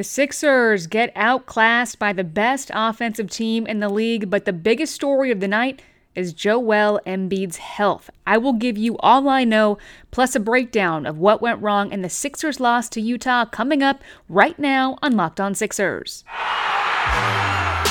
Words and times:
The 0.00 0.04
Sixers 0.04 0.86
get 0.86 1.14
outclassed 1.14 1.98
by 1.98 2.14
the 2.14 2.24
best 2.24 2.70
offensive 2.72 3.28
team 3.28 3.66
in 3.66 3.80
the 3.80 3.90
league, 3.90 4.30
but 4.30 4.46
the 4.46 4.52
biggest 4.54 4.94
story 4.94 5.30
of 5.30 5.40
the 5.40 5.46
night 5.46 5.82
is 6.14 6.32
Joel 6.32 6.98
Embiid's 7.06 7.58
health. 7.58 8.08
I 8.26 8.38
will 8.38 8.54
give 8.54 8.78
you 8.78 8.96
all 9.00 9.28
I 9.28 9.44
know, 9.44 9.76
plus 10.10 10.34
a 10.34 10.40
breakdown 10.40 11.04
of 11.04 11.18
what 11.18 11.42
went 11.42 11.60
wrong 11.60 11.92
in 11.92 12.00
the 12.00 12.08
Sixers' 12.08 12.60
loss 12.60 12.88
to 12.88 13.00
Utah 13.02 13.44
coming 13.44 13.82
up 13.82 14.00
right 14.26 14.58
now 14.58 14.96
on 15.02 15.18
Locked 15.18 15.38
On 15.38 15.54
Sixers. 15.54 16.24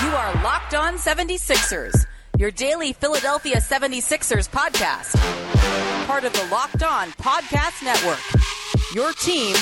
You 0.01 0.09
are 0.09 0.33
Locked 0.43 0.73
On 0.73 0.95
76ers, 0.95 2.07
your 2.39 2.49
daily 2.49 2.91
Philadelphia 2.91 3.57
76ers 3.57 4.49
podcast. 4.49 5.15
Part 6.07 6.23
of 6.23 6.33
the 6.33 6.47
Locked 6.51 6.81
On 6.81 7.09
Podcast 7.11 7.83
Network. 7.83 8.17
Your 8.95 9.13
team 9.13 9.55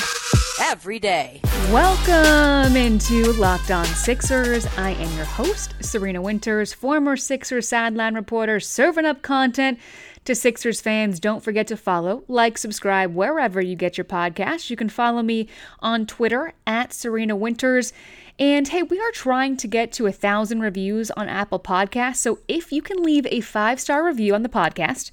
every 0.60 0.98
day. 0.98 1.40
Welcome 1.70 2.76
into 2.76 3.32
Locked 3.32 3.70
On 3.70 3.84
Sixers. 3.84 4.66
I 4.76 4.90
am 4.90 5.16
your 5.16 5.26
host, 5.26 5.74
Serena 5.80 6.20
Winters, 6.20 6.72
former 6.72 7.16
Sixers 7.16 7.68
sideline 7.68 8.14
reporter, 8.14 8.60
serving 8.60 9.04
up 9.04 9.22
content 9.22 9.78
to 10.24 10.34
Sixers 10.34 10.80
fans. 10.80 11.20
Don't 11.20 11.42
forget 11.42 11.66
to 11.68 11.76
follow, 11.76 12.24
like, 12.28 12.58
subscribe 12.58 13.14
wherever 13.14 13.60
you 13.60 13.76
get 13.76 13.96
your 13.96 14.04
podcasts. 14.04 14.70
You 14.70 14.76
can 14.76 14.88
follow 14.88 15.22
me 15.22 15.48
on 15.80 16.06
Twitter 16.06 16.52
at 16.66 16.92
Serena 16.92 17.36
Winters. 17.36 17.92
And 18.38 18.68
hey, 18.68 18.82
we 18.82 19.00
are 19.00 19.10
trying 19.10 19.56
to 19.56 19.66
get 19.66 19.90
to 19.92 20.06
a 20.06 20.12
thousand 20.12 20.60
reviews 20.60 21.10
on 21.12 21.28
Apple 21.28 21.58
Podcasts. 21.58 22.16
So 22.16 22.38
if 22.46 22.72
you 22.72 22.82
can 22.82 23.02
leave 23.02 23.26
a 23.26 23.40
five 23.40 23.80
star 23.80 24.04
review 24.04 24.34
on 24.34 24.42
the 24.42 24.48
podcast, 24.48 25.10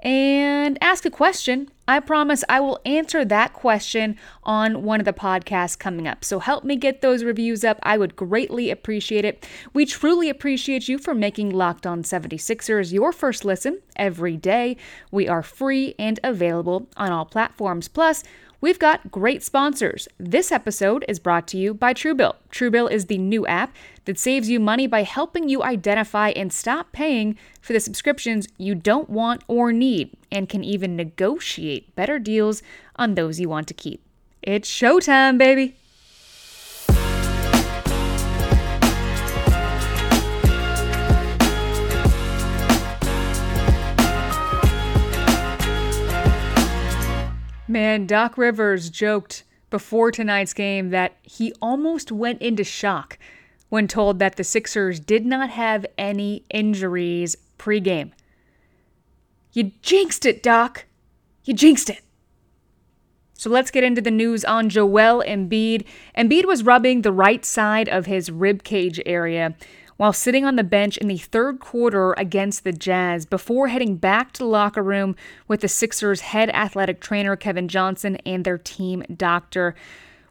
and 0.00 0.78
ask 0.80 1.04
a 1.04 1.10
question. 1.10 1.68
I 1.88 2.00
promise 2.00 2.44
I 2.50 2.60
will 2.60 2.80
answer 2.84 3.24
that 3.24 3.54
question 3.54 4.18
on 4.42 4.82
one 4.82 5.00
of 5.00 5.06
the 5.06 5.14
podcasts 5.14 5.78
coming 5.78 6.06
up. 6.06 6.22
So 6.22 6.38
help 6.38 6.62
me 6.62 6.76
get 6.76 7.00
those 7.00 7.24
reviews 7.24 7.64
up. 7.64 7.78
I 7.82 7.96
would 7.96 8.14
greatly 8.14 8.70
appreciate 8.70 9.24
it. 9.24 9.48
We 9.72 9.86
truly 9.86 10.28
appreciate 10.28 10.86
you 10.86 10.98
for 10.98 11.14
making 11.14 11.48
Locked 11.48 11.86
On 11.86 12.02
76ers 12.02 12.92
your 12.92 13.10
first 13.10 13.42
listen 13.42 13.80
every 13.96 14.36
day. 14.36 14.76
We 15.10 15.28
are 15.28 15.42
free 15.42 15.94
and 15.98 16.20
available 16.22 16.88
on 16.98 17.10
all 17.10 17.24
platforms. 17.24 17.88
Plus, 17.88 18.22
We've 18.60 18.78
got 18.78 19.12
great 19.12 19.44
sponsors. 19.44 20.08
This 20.18 20.50
episode 20.50 21.04
is 21.06 21.20
brought 21.20 21.46
to 21.48 21.56
you 21.56 21.72
by 21.72 21.94
Truebill. 21.94 22.34
Truebill 22.50 22.90
is 22.90 23.06
the 23.06 23.16
new 23.16 23.46
app 23.46 23.72
that 24.04 24.18
saves 24.18 24.50
you 24.50 24.58
money 24.58 24.88
by 24.88 25.04
helping 25.04 25.48
you 25.48 25.62
identify 25.62 26.30
and 26.30 26.52
stop 26.52 26.90
paying 26.90 27.38
for 27.60 27.72
the 27.72 27.78
subscriptions 27.78 28.48
you 28.56 28.74
don't 28.74 29.08
want 29.08 29.44
or 29.46 29.72
need, 29.72 30.10
and 30.30 30.48
can 30.48 30.64
even 30.64 30.96
negotiate 30.96 31.94
better 31.94 32.18
deals 32.18 32.62
on 32.96 33.14
those 33.14 33.40
you 33.40 33.48
want 33.48 33.68
to 33.68 33.74
keep. 33.74 34.02
It's 34.42 34.70
showtime, 34.70 35.38
baby! 35.38 35.76
Man, 47.70 48.06
Doc 48.06 48.38
Rivers 48.38 48.88
joked 48.88 49.44
before 49.68 50.10
tonight's 50.10 50.54
game 50.54 50.88
that 50.88 51.16
he 51.22 51.52
almost 51.60 52.10
went 52.10 52.40
into 52.40 52.64
shock 52.64 53.18
when 53.68 53.86
told 53.86 54.18
that 54.18 54.36
the 54.36 54.44
Sixers 54.44 54.98
did 54.98 55.26
not 55.26 55.50
have 55.50 55.84
any 55.98 56.44
injuries 56.50 57.36
pregame. 57.58 58.12
You 59.52 59.72
jinxed 59.82 60.26
it, 60.26 60.42
Doc. 60.42 60.86
You 61.44 61.54
jinxed 61.54 61.90
it. 61.90 62.02
So 63.34 63.48
let's 63.48 63.70
get 63.70 63.84
into 63.84 64.00
the 64.00 64.10
news 64.10 64.44
on 64.44 64.68
Joel 64.68 65.22
Embiid. 65.24 65.84
Embiid 66.16 66.44
was 66.44 66.64
rubbing 66.64 67.02
the 67.02 67.12
right 67.12 67.44
side 67.44 67.88
of 67.88 68.06
his 68.06 68.32
rib 68.32 68.64
cage 68.64 69.00
area 69.06 69.54
while 69.96 70.12
sitting 70.12 70.44
on 70.44 70.56
the 70.56 70.64
bench 70.64 70.96
in 70.96 71.08
the 71.08 71.18
third 71.18 71.60
quarter 71.60 72.14
against 72.14 72.64
the 72.64 72.72
Jazz 72.72 73.26
before 73.26 73.68
heading 73.68 73.96
back 73.96 74.32
to 74.32 74.38
the 74.38 74.46
locker 74.46 74.82
room 74.82 75.14
with 75.46 75.60
the 75.60 75.68
Sixers' 75.68 76.20
head 76.20 76.50
athletic 76.50 77.00
trainer 77.00 77.36
Kevin 77.36 77.68
Johnson 77.68 78.16
and 78.24 78.44
their 78.44 78.58
team 78.58 79.02
doctor. 79.14 79.74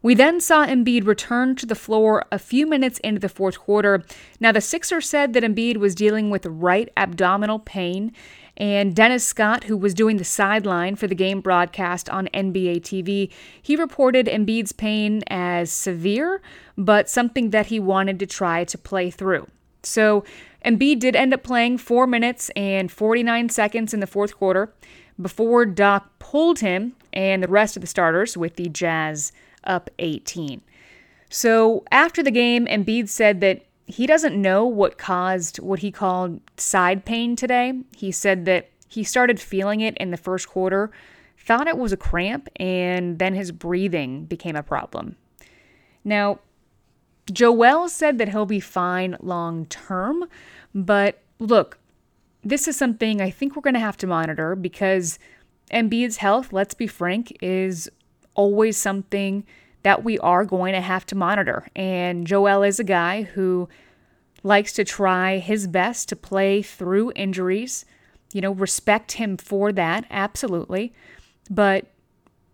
We 0.01 0.13
then 0.13 0.39
saw 0.39 0.65
Embiid 0.65 1.05
return 1.05 1.55
to 1.57 1.65
the 1.65 1.75
floor 1.75 2.25
a 2.31 2.39
few 2.39 2.65
minutes 2.65 2.99
into 2.99 3.19
the 3.19 3.29
fourth 3.29 3.59
quarter. 3.59 4.03
Now, 4.39 4.53
the 4.53 4.61
Sixers 4.61 5.09
said 5.09 5.33
that 5.33 5.43
Embiid 5.43 5.77
was 5.77 5.95
dealing 5.95 6.29
with 6.29 6.45
right 6.45 6.89
abdominal 6.95 7.59
pain, 7.59 8.13
and 8.57 8.95
Dennis 8.95 9.25
Scott, 9.25 9.65
who 9.65 9.77
was 9.77 9.93
doing 9.93 10.17
the 10.17 10.23
sideline 10.23 10.95
for 10.95 11.05
the 11.05 11.15
game 11.15 11.41
broadcast 11.41 12.09
on 12.09 12.27
NBA 12.33 12.81
TV, 12.81 13.31
he 13.61 13.75
reported 13.75 14.25
Embiid's 14.25 14.71
pain 14.71 15.21
as 15.27 15.71
severe, 15.71 16.41
but 16.75 17.07
something 17.07 17.51
that 17.51 17.67
he 17.67 17.79
wanted 17.79 18.19
to 18.19 18.25
try 18.25 18.63
to 18.63 18.77
play 18.77 19.11
through. 19.11 19.47
So 19.83 20.23
Embiid 20.65 20.99
did 20.99 21.15
end 21.15 21.35
up 21.35 21.43
playing 21.43 21.77
four 21.77 22.07
minutes 22.07 22.49
and 22.55 22.91
49 22.91 23.49
seconds 23.49 23.93
in 23.93 23.99
the 23.99 24.07
fourth 24.07 24.35
quarter 24.35 24.73
before 25.21 25.65
Doc 25.65 26.09
pulled 26.17 26.59
him 26.59 26.93
and 27.13 27.43
the 27.43 27.47
rest 27.47 27.77
of 27.77 27.81
the 27.81 27.87
starters 27.87 28.35
with 28.35 28.55
the 28.55 28.69
Jazz 28.69 29.31
up 29.63 29.91
18. 29.99 30.61
So 31.29 31.83
after 31.91 32.23
the 32.23 32.31
game, 32.31 32.65
Embiid 32.65 33.09
said 33.09 33.39
that 33.41 33.66
he 33.87 34.05
doesn't 34.05 34.39
know 34.39 34.65
what 34.65 34.97
caused 34.97 35.57
what 35.57 35.79
he 35.79 35.91
called 35.91 36.41
side 36.57 37.05
pain 37.05 37.35
today. 37.35 37.73
He 37.95 38.11
said 38.11 38.45
that 38.45 38.69
he 38.89 39.03
started 39.03 39.39
feeling 39.39 39.81
it 39.81 39.97
in 39.97 40.11
the 40.11 40.17
first 40.17 40.49
quarter, 40.49 40.91
thought 41.37 41.67
it 41.67 41.77
was 41.77 41.93
a 41.93 41.97
cramp, 41.97 42.49
and 42.57 43.17
then 43.17 43.33
his 43.33 43.51
breathing 43.51 44.25
became 44.25 44.57
a 44.57 44.63
problem. 44.63 45.15
Now, 46.03 46.39
Joel 47.31 47.89
said 47.89 48.17
that 48.17 48.29
he'll 48.29 48.45
be 48.45 48.59
fine 48.59 49.17
long 49.21 49.65
term, 49.65 50.25
but 50.75 51.21
look, 51.39 51.79
this 52.43 52.67
is 52.67 52.77
something 52.77 53.21
I 53.21 53.29
think 53.29 53.55
we're 53.55 53.61
going 53.61 53.73
to 53.73 53.79
have 53.79 53.97
to 53.97 54.07
monitor 54.07 54.55
because 54.55 55.17
Embiid's 55.71 56.17
health, 56.17 56.51
let's 56.51 56.73
be 56.73 56.87
frank, 56.87 57.37
is 57.41 57.89
always 58.35 58.77
something 58.77 59.45
that 59.83 60.03
we 60.03 60.19
are 60.19 60.45
going 60.45 60.73
to 60.73 60.81
have 60.81 61.05
to 61.07 61.15
monitor. 61.15 61.67
And 61.75 62.27
Joel 62.27 62.63
is 62.63 62.79
a 62.79 62.83
guy 62.83 63.23
who 63.23 63.69
likes 64.43 64.73
to 64.73 64.83
try 64.83 65.37
his 65.37 65.67
best 65.67 66.09
to 66.09 66.15
play 66.15 66.61
through 66.61 67.11
injuries. 67.15 67.85
You 68.33 68.41
know, 68.41 68.51
respect 68.51 69.13
him 69.13 69.37
for 69.37 69.71
that, 69.71 70.05
absolutely. 70.09 70.93
But 71.49 71.87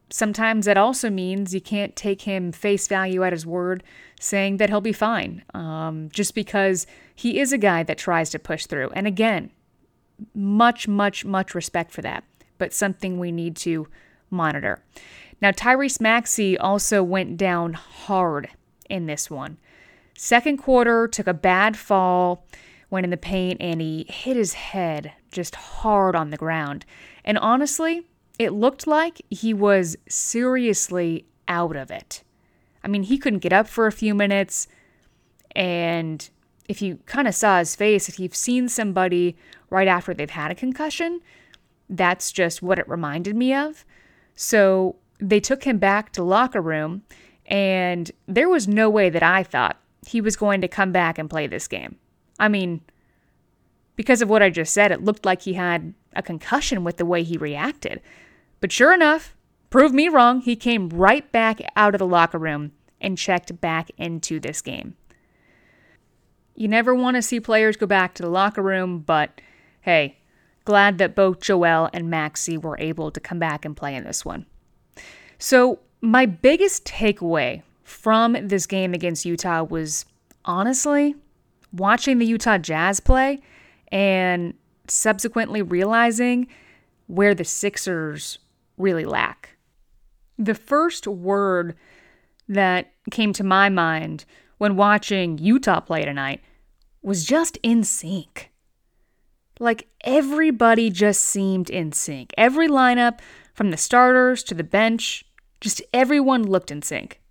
sometimes 0.10 0.66
that 0.66 0.78
also 0.78 1.10
means 1.10 1.54
you 1.54 1.62
can't 1.62 1.96
take 1.96 2.22
him 2.22 2.52
face 2.52 2.88
value 2.88 3.24
at 3.24 3.34
his 3.34 3.46
word 3.46 3.84
saying 4.20 4.58
that 4.58 4.70
he'll 4.70 4.80
be 4.80 4.94
fine 4.94 5.44
um, 5.54 6.10
just 6.14 6.36
because 6.36 6.86
he 7.16 7.40
is 7.40 7.52
a 7.52 7.58
guy 7.58 7.84
that 7.84 7.98
tries 7.98 8.30
to 8.30 8.40
push 8.40 8.68
through. 8.68 8.90
And 8.92 9.08
again, 9.08 9.50
much, 10.36 10.88
much, 10.88 11.26
much 11.26 11.56
respect 11.56 11.92
for 11.92 12.02
that, 12.04 12.24
but 12.58 12.74
something 12.74 13.20
we 13.20 13.32
need 13.32 13.56
to 13.58 13.88
monitor. 14.34 14.84
Now, 15.42 15.52
Tyrese 15.52 16.02
Maxey 16.02 16.58
also 16.58 17.04
went 17.04 17.38
down 17.38 17.74
hard 17.74 18.50
in 18.90 19.06
this 19.06 19.30
one. 19.30 19.58
Second 20.16 20.58
quarter, 20.58 21.08
took 21.08 21.28
a 21.28 21.34
bad 21.34 21.76
fall, 21.76 22.46
went 22.90 23.04
in 23.04 23.10
the 23.10 23.18
paint, 23.18 23.60
and 23.62 23.82
he 23.82 24.06
hit 24.10 24.36
his 24.36 24.54
head 24.54 25.14
just 25.32 25.56
hard 25.56 26.16
on 26.16 26.30
the 26.30 26.38
ground. 26.38 26.86
And 27.26 27.38
honestly, 27.38 28.06
it 28.40 28.52
looked 28.52 28.88
like 28.88 29.22
he 29.30 29.54
was 29.54 29.96
seriously 30.08 31.26
out 31.48 31.76
of 31.76 31.92
it. 31.92 32.24
I 32.84 32.88
mean, 32.88 33.04
he 33.04 33.18
couldn't 33.18 33.40
get 33.40 33.54
up 33.54 33.68
for 33.68 33.88
a 33.88 33.92
few 33.92 34.14
minutes. 34.14 34.68
And 35.56 36.30
if 36.68 36.82
you 36.82 37.00
kind 37.06 37.28
of 37.28 37.36
saw 37.36 37.60
his 37.60 37.76
face, 37.76 38.10
if 38.10 38.20
you've 38.20 38.36
seen 38.36 38.70
somebody 38.70 39.36
right 39.70 39.88
after 39.88 40.14
they've 40.14 40.30
had 40.30 40.52
a 40.52 40.56
concussion, 40.56 41.22
that's 41.90 42.32
just 42.32 42.62
what 42.62 42.80
it 42.80 42.88
reminded 42.88 43.36
me 43.36 43.54
of. 43.54 43.86
So 44.36 44.96
they 45.20 45.40
took 45.40 45.64
him 45.64 45.78
back 45.78 46.12
to 46.14 46.24
locker 46.24 46.62
room, 46.62 47.04
and 47.46 48.12
there 48.28 48.50
was 48.50 48.68
no 48.68 48.90
way 48.90 49.10
that 49.10 49.24
I 49.24 49.44
thought 49.44 49.80
he 50.08 50.22
was 50.22 50.36
going 50.36 50.62
to 50.62 50.68
come 50.68 50.92
back 50.92 51.18
and 51.18 51.30
play 51.30 51.48
this 51.48 51.68
game. 51.68 51.98
I 52.40 52.48
mean, 52.48 52.82
because 53.96 54.22
of 54.22 54.30
what 54.30 54.44
I 54.44 54.50
just 54.50 54.74
said, 54.74 54.92
it 54.92 55.04
looked 55.04 55.26
like 55.26 55.44
he 55.44 55.54
had 55.54 55.94
a 56.16 56.22
concussion 56.22 56.84
with 56.84 56.98
the 56.98 57.06
way 57.06 57.24
he 57.24 57.38
reacted. 57.38 58.02
But 58.60 58.72
sure 58.72 58.94
enough, 58.94 59.36
prove 59.70 59.94
me 59.94 60.10
wrong, 60.10 60.42
he 60.42 60.56
came 60.56 60.90
right 60.90 61.30
back 61.32 61.62
out 61.76 61.96
of 61.96 62.00
the 62.00 62.08
locker 62.08 62.38
room 62.38 62.72
and 63.00 63.18
checked 63.18 63.60
back 63.62 63.92
into 63.98 64.40
this 64.40 64.62
game. 64.62 64.96
You 66.56 66.68
never 66.68 66.94
want 66.94 67.16
to 67.16 67.22
see 67.22 67.40
players 67.40 67.78
go 67.78 67.86
back 67.86 68.14
to 68.16 68.24
the 68.24 68.30
locker 68.30 68.62
room, 68.62 69.00
but 69.00 69.42
hey, 69.82 70.18
glad 70.66 70.98
that 70.98 71.16
both 71.16 71.42
Joel 71.42 71.90
and 71.94 72.10
Maxey 72.10 72.58
were 72.58 72.78
able 72.80 73.12
to 73.12 73.20
come 73.20 73.40
back 73.40 73.66
and 73.66 73.76
play 73.76 73.96
in 73.96 74.04
this 74.04 74.24
one. 74.24 74.46
So, 75.38 75.80
my 76.02 76.26
biggest 76.26 76.86
takeaway 76.86 77.62
from 77.84 78.34
this 78.48 78.66
game 78.66 78.94
against 78.94 79.26
Utah 79.26 79.64
was 79.64 80.06
honestly 80.46 81.16
watching 81.72 82.20
the 82.20 82.26
Utah 82.26 82.58
Jazz 82.58 83.00
play 83.00 83.42
and 83.92 84.54
subsequently 84.88 85.62
realizing 85.62 86.48
where 87.08 87.34
the 87.34 87.44
Sixers 87.44 88.40
really 88.78 89.06
lack. 89.06 89.50
The 90.38 90.56
first 90.56 91.08
word 91.08 91.76
that 92.48 92.92
came 93.12 93.34
to 93.34 93.44
my 93.44 93.70
mind 93.70 94.26
when 94.58 94.76
watching 94.76 95.38
Utah 95.38 95.80
play 95.80 96.04
tonight 96.04 96.42
was 97.02 97.26
just 97.26 97.58
in 97.64 97.84
sync. 97.84 98.52
Like 99.64 99.88
everybody 100.04 100.90
just 100.90 101.22
seemed 101.22 101.70
in 101.70 101.94
sync. 101.94 102.34
Every 102.38 102.68
lineup, 102.68 103.20
from 103.54 103.72
the 103.72 103.78
starters 103.78 104.44
to 104.44 104.54
the 104.54 104.64
bench, 104.64 105.24
just 105.62 105.82
everyone 105.94 106.44
looked 106.44 106.70
in 106.70 106.82
sync. 106.82 107.22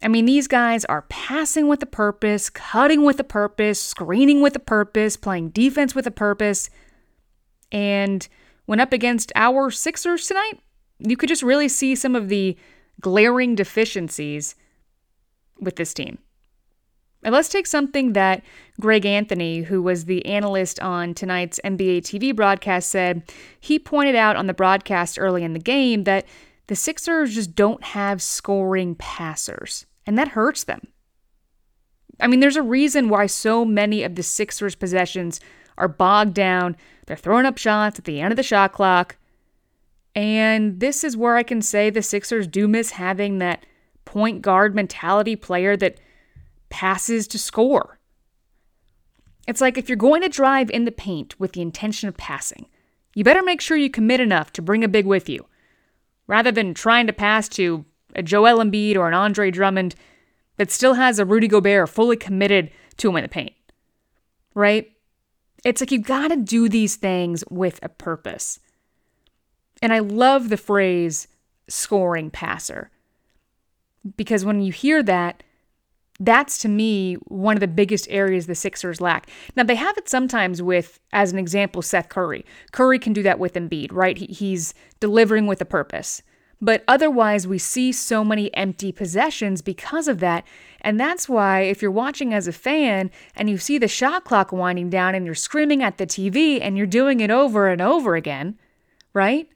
I 0.00 0.08
mean, 0.08 0.24
these 0.24 0.46
guys 0.46 0.84
are 0.84 1.02
passing 1.02 1.66
with 1.66 1.82
a 1.82 1.86
purpose, 1.86 2.48
cutting 2.48 3.04
with 3.04 3.18
a 3.18 3.24
purpose, 3.24 3.80
screening 3.80 4.40
with 4.40 4.54
a 4.54 4.60
purpose, 4.60 5.16
playing 5.16 5.50
defense 5.50 5.96
with 5.96 6.06
a 6.06 6.12
purpose. 6.12 6.70
And 7.72 8.26
when 8.66 8.78
up 8.78 8.92
against 8.92 9.32
our 9.34 9.70
Sixers 9.70 10.28
tonight, 10.28 10.60
you 11.00 11.16
could 11.16 11.28
just 11.28 11.42
really 11.42 11.68
see 11.68 11.96
some 11.96 12.14
of 12.14 12.28
the 12.28 12.56
glaring 13.00 13.56
deficiencies 13.56 14.54
with 15.58 15.74
this 15.74 15.92
team. 15.92 16.18
And 17.22 17.32
let's 17.32 17.48
take 17.48 17.66
something 17.66 18.14
that 18.14 18.42
Greg 18.80 19.06
Anthony, 19.06 19.62
who 19.62 19.80
was 19.80 20.06
the 20.06 20.24
analyst 20.26 20.80
on 20.80 21.14
tonight's 21.14 21.60
NBA 21.64 21.98
TV 21.98 22.34
broadcast, 22.34 22.90
said. 22.90 23.22
He 23.60 23.78
pointed 23.78 24.16
out 24.16 24.36
on 24.36 24.48
the 24.48 24.54
broadcast 24.54 25.18
early 25.18 25.44
in 25.44 25.52
the 25.52 25.60
game 25.60 26.04
that 26.04 26.26
the 26.66 26.74
Sixers 26.76 27.34
just 27.34 27.54
don't 27.54 27.82
have 27.82 28.22
scoring 28.22 28.94
passers, 28.96 29.86
and 30.06 30.18
that 30.18 30.28
hurts 30.28 30.64
them. 30.64 30.88
I 32.20 32.26
mean, 32.26 32.40
there's 32.40 32.56
a 32.56 32.62
reason 32.62 33.08
why 33.08 33.26
so 33.26 33.64
many 33.64 34.02
of 34.02 34.14
the 34.14 34.22
Sixers' 34.22 34.74
possessions 34.74 35.40
are 35.76 35.88
bogged 35.88 36.34
down. 36.34 36.76
They're 37.06 37.16
throwing 37.16 37.46
up 37.46 37.58
shots 37.58 37.98
at 37.98 38.04
the 38.04 38.20
end 38.20 38.32
of 38.32 38.36
the 38.36 38.42
shot 38.42 38.72
clock. 38.72 39.16
And 40.14 40.78
this 40.80 41.04
is 41.04 41.16
where 41.16 41.36
I 41.36 41.42
can 41.42 41.62
say 41.62 41.88
the 41.88 42.02
Sixers 42.02 42.46
do 42.46 42.68
miss 42.68 42.92
having 42.92 43.38
that 43.38 43.64
point 44.04 44.42
guard 44.42 44.74
mentality 44.74 45.36
player 45.36 45.76
that 45.76 45.98
passes 46.72 47.28
to 47.28 47.38
score. 47.38 48.00
It's 49.46 49.60
like 49.60 49.76
if 49.76 49.88
you're 49.88 49.96
going 49.96 50.22
to 50.22 50.28
drive 50.28 50.70
in 50.70 50.86
the 50.86 50.90
paint 50.90 51.38
with 51.38 51.52
the 51.52 51.60
intention 51.60 52.08
of 52.08 52.16
passing, 52.16 52.66
you 53.14 53.22
better 53.22 53.42
make 53.42 53.60
sure 53.60 53.76
you 53.76 53.90
commit 53.90 54.20
enough 54.20 54.52
to 54.54 54.62
bring 54.62 54.82
a 54.82 54.88
big 54.88 55.04
with 55.04 55.28
you, 55.28 55.44
rather 56.26 56.50
than 56.50 56.72
trying 56.72 57.06
to 57.06 57.12
pass 57.12 57.46
to 57.50 57.84
a 58.16 58.22
Joel 58.22 58.58
Embiid 58.64 58.96
or 58.96 59.06
an 59.06 59.14
Andre 59.14 59.50
Drummond 59.50 59.94
that 60.56 60.70
still 60.70 60.94
has 60.94 61.18
a 61.18 61.26
Rudy 61.26 61.46
Gobert 61.46 61.90
fully 61.90 62.16
committed 62.16 62.70
to 62.96 63.10
him 63.10 63.16
in 63.16 63.22
the 63.22 63.28
paint. 63.28 63.52
Right? 64.54 64.92
It's 65.64 65.82
like 65.82 65.92
you 65.92 65.98
gotta 65.98 66.36
do 66.36 66.70
these 66.70 66.96
things 66.96 67.44
with 67.50 67.78
a 67.82 67.88
purpose. 67.90 68.58
And 69.82 69.92
I 69.92 69.98
love 69.98 70.48
the 70.48 70.56
phrase 70.56 71.28
scoring 71.68 72.30
passer. 72.30 72.90
Because 74.16 74.44
when 74.44 74.62
you 74.62 74.72
hear 74.72 75.02
that, 75.02 75.42
that's 76.24 76.58
to 76.58 76.68
me 76.68 77.14
one 77.26 77.56
of 77.56 77.60
the 77.60 77.68
biggest 77.68 78.06
areas 78.08 78.46
the 78.46 78.54
Sixers 78.54 79.00
lack. 79.00 79.28
Now 79.56 79.64
they 79.64 79.74
have 79.74 79.96
it 79.98 80.08
sometimes 80.08 80.62
with, 80.62 81.00
as 81.12 81.32
an 81.32 81.38
example, 81.38 81.82
Seth 81.82 82.08
Curry. 82.08 82.44
Curry 82.70 82.98
can 82.98 83.12
do 83.12 83.22
that 83.22 83.38
with 83.38 83.54
Embiid, 83.54 83.92
right? 83.92 84.16
he's 84.16 84.72
delivering 85.00 85.46
with 85.46 85.60
a 85.60 85.64
purpose. 85.64 86.22
But 86.60 86.84
otherwise, 86.86 87.44
we 87.44 87.58
see 87.58 87.90
so 87.90 88.24
many 88.24 88.54
empty 88.54 88.92
possessions 88.92 89.62
because 89.62 90.06
of 90.06 90.20
that. 90.20 90.44
And 90.80 90.98
that's 90.98 91.28
why, 91.28 91.62
if 91.62 91.82
you're 91.82 91.90
watching 91.90 92.32
as 92.32 92.46
a 92.46 92.52
fan 92.52 93.10
and 93.34 93.50
you 93.50 93.58
see 93.58 93.78
the 93.78 93.88
shot 93.88 94.24
clock 94.24 94.52
winding 94.52 94.88
down 94.88 95.16
and 95.16 95.26
you're 95.26 95.34
screaming 95.34 95.82
at 95.82 95.98
the 95.98 96.06
TV 96.06 96.60
and 96.62 96.78
you're 96.78 96.86
doing 96.86 97.18
it 97.18 97.32
over 97.32 97.66
and 97.66 97.82
over 97.82 98.14
again, 98.14 98.60
right? 99.12 99.48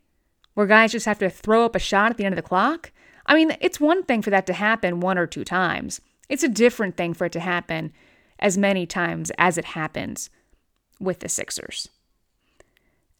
Where 0.54 0.66
guys 0.66 0.92
just 0.92 1.06
have 1.06 1.20
to 1.20 1.30
throw 1.30 1.64
up 1.64 1.76
a 1.76 1.78
shot 1.78 2.10
at 2.10 2.16
the 2.16 2.24
end 2.24 2.32
of 2.32 2.42
the 2.42 2.48
clock. 2.48 2.90
I 3.24 3.36
mean, 3.36 3.56
it's 3.60 3.78
one 3.78 4.02
thing 4.02 4.20
for 4.20 4.30
that 4.30 4.46
to 4.46 4.52
happen 4.52 4.98
one 4.98 5.16
or 5.16 5.28
two 5.28 5.44
times. 5.44 6.00
It's 6.28 6.42
a 6.42 6.48
different 6.48 6.96
thing 6.96 7.14
for 7.14 7.26
it 7.26 7.32
to 7.32 7.40
happen 7.40 7.92
as 8.38 8.58
many 8.58 8.86
times 8.86 9.30
as 9.38 9.56
it 9.56 9.64
happens 9.64 10.30
with 11.00 11.20
the 11.20 11.28
Sixers. 11.28 11.88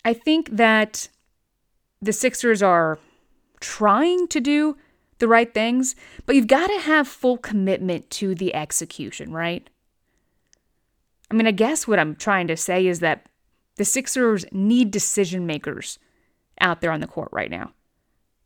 I 0.04 0.12
think 0.12 0.50
that 0.50 1.08
the 2.00 2.12
Sixers 2.12 2.62
are 2.62 2.98
trying 3.60 4.28
to 4.28 4.40
do 4.40 4.76
the 5.18 5.28
right 5.28 5.52
things, 5.52 5.96
but 6.26 6.36
you've 6.36 6.46
got 6.46 6.66
to 6.66 6.80
have 6.80 7.08
full 7.08 7.38
commitment 7.38 8.10
to 8.10 8.34
the 8.34 8.54
execution, 8.54 9.32
right? 9.32 9.68
I 11.30 11.34
mean, 11.34 11.46
I 11.46 11.52
guess 11.52 11.88
what 11.88 11.98
I'm 11.98 12.14
trying 12.14 12.46
to 12.48 12.56
say 12.56 12.86
is 12.86 13.00
that 13.00 13.26
the 13.76 13.84
Sixers 13.84 14.44
need 14.52 14.90
decision 14.90 15.46
makers 15.46 15.98
out 16.60 16.80
there 16.80 16.92
on 16.92 17.00
the 17.00 17.06
court 17.06 17.28
right 17.32 17.50
now. 17.50 17.72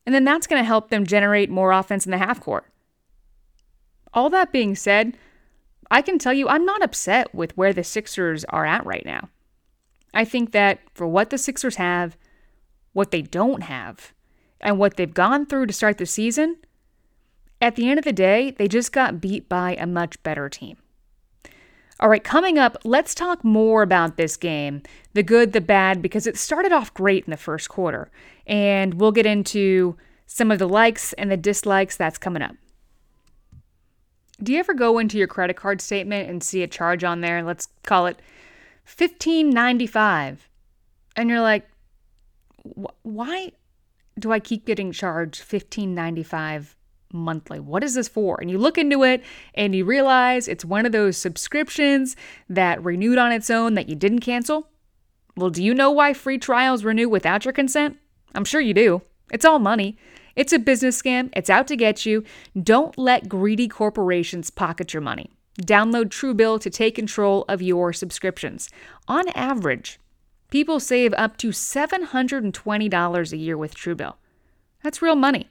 And 0.06 0.14
then 0.14 0.24
that's 0.24 0.46
going 0.46 0.60
to 0.60 0.66
help 0.66 0.88
them 0.88 1.06
generate 1.06 1.50
more 1.50 1.72
offense 1.72 2.06
in 2.06 2.10
the 2.10 2.18
half 2.18 2.40
court. 2.40 2.64
All 4.12 4.30
that 4.30 4.52
being 4.52 4.74
said, 4.74 5.16
I 5.90 6.02
can 6.02 6.18
tell 6.18 6.32
you 6.32 6.48
I'm 6.48 6.64
not 6.64 6.82
upset 6.82 7.34
with 7.34 7.56
where 7.56 7.72
the 7.72 7.84
Sixers 7.84 8.44
are 8.46 8.66
at 8.66 8.84
right 8.86 9.04
now. 9.04 9.28
I 10.12 10.24
think 10.24 10.52
that 10.52 10.80
for 10.94 11.06
what 11.06 11.30
the 11.30 11.38
Sixers 11.38 11.76
have, 11.76 12.16
what 12.92 13.10
they 13.10 13.22
don't 13.22 13.62
have, 13.62 14.12
and 14.60 14.78
what 14.78 14.96
they've 14.96 15.12
gone 15.12 15.46
through 15.46 15.66
to 15.66 15.72
start 15.72 15.98
the 15.98 16.06
season, 16.06 16.56
at 17.60 17.76
the 17.76 17.88
end 17.88 17.98
of 17.98 18.04
the 18.04 18.12
day, 18.12 18.50
they 18.52 18.68
just 18.68 18.92
got 18.92 19.20
beat 19.20 19.48
by 19.48 19.76
a 19.76 19.86
much 19.86 20.22
better 20.22 20.48
team. 20.48 20.76
All 21.98 22.08
right, 22.08 22.24
coming 22.24 22.58
up, 22.58 22.78
let's 22.82 23.14
talk 23.14 23.44
more 23.44 23.82
about 23.82 24.16
this 24.16 24.36
game 24.36 24.82
the 25.12 25.22
good, 25.22 25.52
the 25.52 25.60
bad, 25.60 26.00
because 26.00 26.26
it 26.26 26.38
started 26.38 26.72
off 26.72 26.94
great 26.94 27.24
in 27.24 27.30
the 27.30 27.36
first 27.36 27.68
quarter. 27.68 28.10
And 28.46 28.94
we'll 28.94 29.12
get 29.12 29.26
into 29.26 29.96
some 30.26 30.50
of 30.50 30.58
the 30.58 30.68
likes 30.68 31.12
and 31.14 31.30
the 31.30 31.36
dislikes 31.36 31.96
that's 31.96 32.16
coming 32.16 32.42
up. 32.42 32.54
Do 34.42 34.52
you 34.52 34.58
ever 34.58 34.74
go 34.74 34.98
into 34.98 35.18
your 35.18 35.26
credit 35.26 35.56
card 35.56 35.80
statement 35.80 36.30
and 36.30 36.42
see 36.42 36.62
a 36.62 36.66
charge 36.66 37.04
on 37.04 37.20
there? 37.20 37.42
Let's 37.42 37.68
call 37.82 38.06
it 38.06 38.16
1595. 38.84 40.48
And 41.16 41.28
you're 41.28 41.40
like, 41.40 41.68
why 43.02 43.52
do 44.18 44.32
I 44.32 44.40
keep 44.40 44.66
getting 44.66 44.92
charged 44.92 45.40
1595 45.40 46.76
monthly? 47.12 47.60
What 47.60 47.84
is 47.84 47.94
this 47.94 48.08
for? 48.08 48.38
And 48.40 48.50
you 48.50 48.58
look 48.58 48.78
into 48.78 49.02
it 49.02 49.22
and 49.54 49.74
you 49.74 49.84
realize 49.84 50.48
it's 50.48 50.64
one 50.64 50.86
of 50.86 50.92
those 50.92 51.16
subscriptions 51.16 52.16
that 52.48 52.82
renewed 52.82 53.18
on 53.18 53.32
its 53.32 53.50
own 53.50 53.74
that 53.74 53.88
you 53.88 53.96
didn't 53.96 54.20
cancel. 54.20 54.68
Well, 55.36 55.50
do 55.50 55.62
you 55.62 55.74
know 55.74 55.90
why 55.90 56.12
free 56.12 56.38
trials 56.38 56.84
renew 56.84 57.08
without 57.08 57.44
your 57.44 57.52
consent? 57.52 57.98
I'm 58.34 58.44
sure 58.44 58.60
you 58.60 58.74
do. 58.74 59.02
It's 59.32 59.44
all 59.44 59.58
money. 59.58 59.96
It's 60.40 60.54
a 60.54 60.58
business 60.58 61.02
scam. 61.02 61.28
It's 61.36 61.50
out 61.50 61.66
to 61.66 61.76
get 61.76 62.06
you. 62.06 62.24
Don't 62.58 62.96
let 62.96 63.28
greedy 63.28 63.68
corporations 63.68 64.48
pocket 64.48 64.94
your 64.94 65.02
money. 65.02 65.32
Download 65.60 66.06
Truebill 66.06 66.62
to 66.62 66.70
take 66.70 66.94
control 66.94 67.44
of 67.46 67.60
your 67.60 67.92
subscriptions. 67.92 68.70
On 69.06 69.28
average, 69.34 70.00
people 70.50 70.80
save 70.80 71.12
up 71.12 71.36
to 71.36 71.48
$720 71.50 73.32
a 73.32 73.36
year 73.36 73.58
with 73.58 73.74
Truebill. 73.74 74.14
That's 74.82 75.02
real 75.02 75.14
money. 75.14 75.50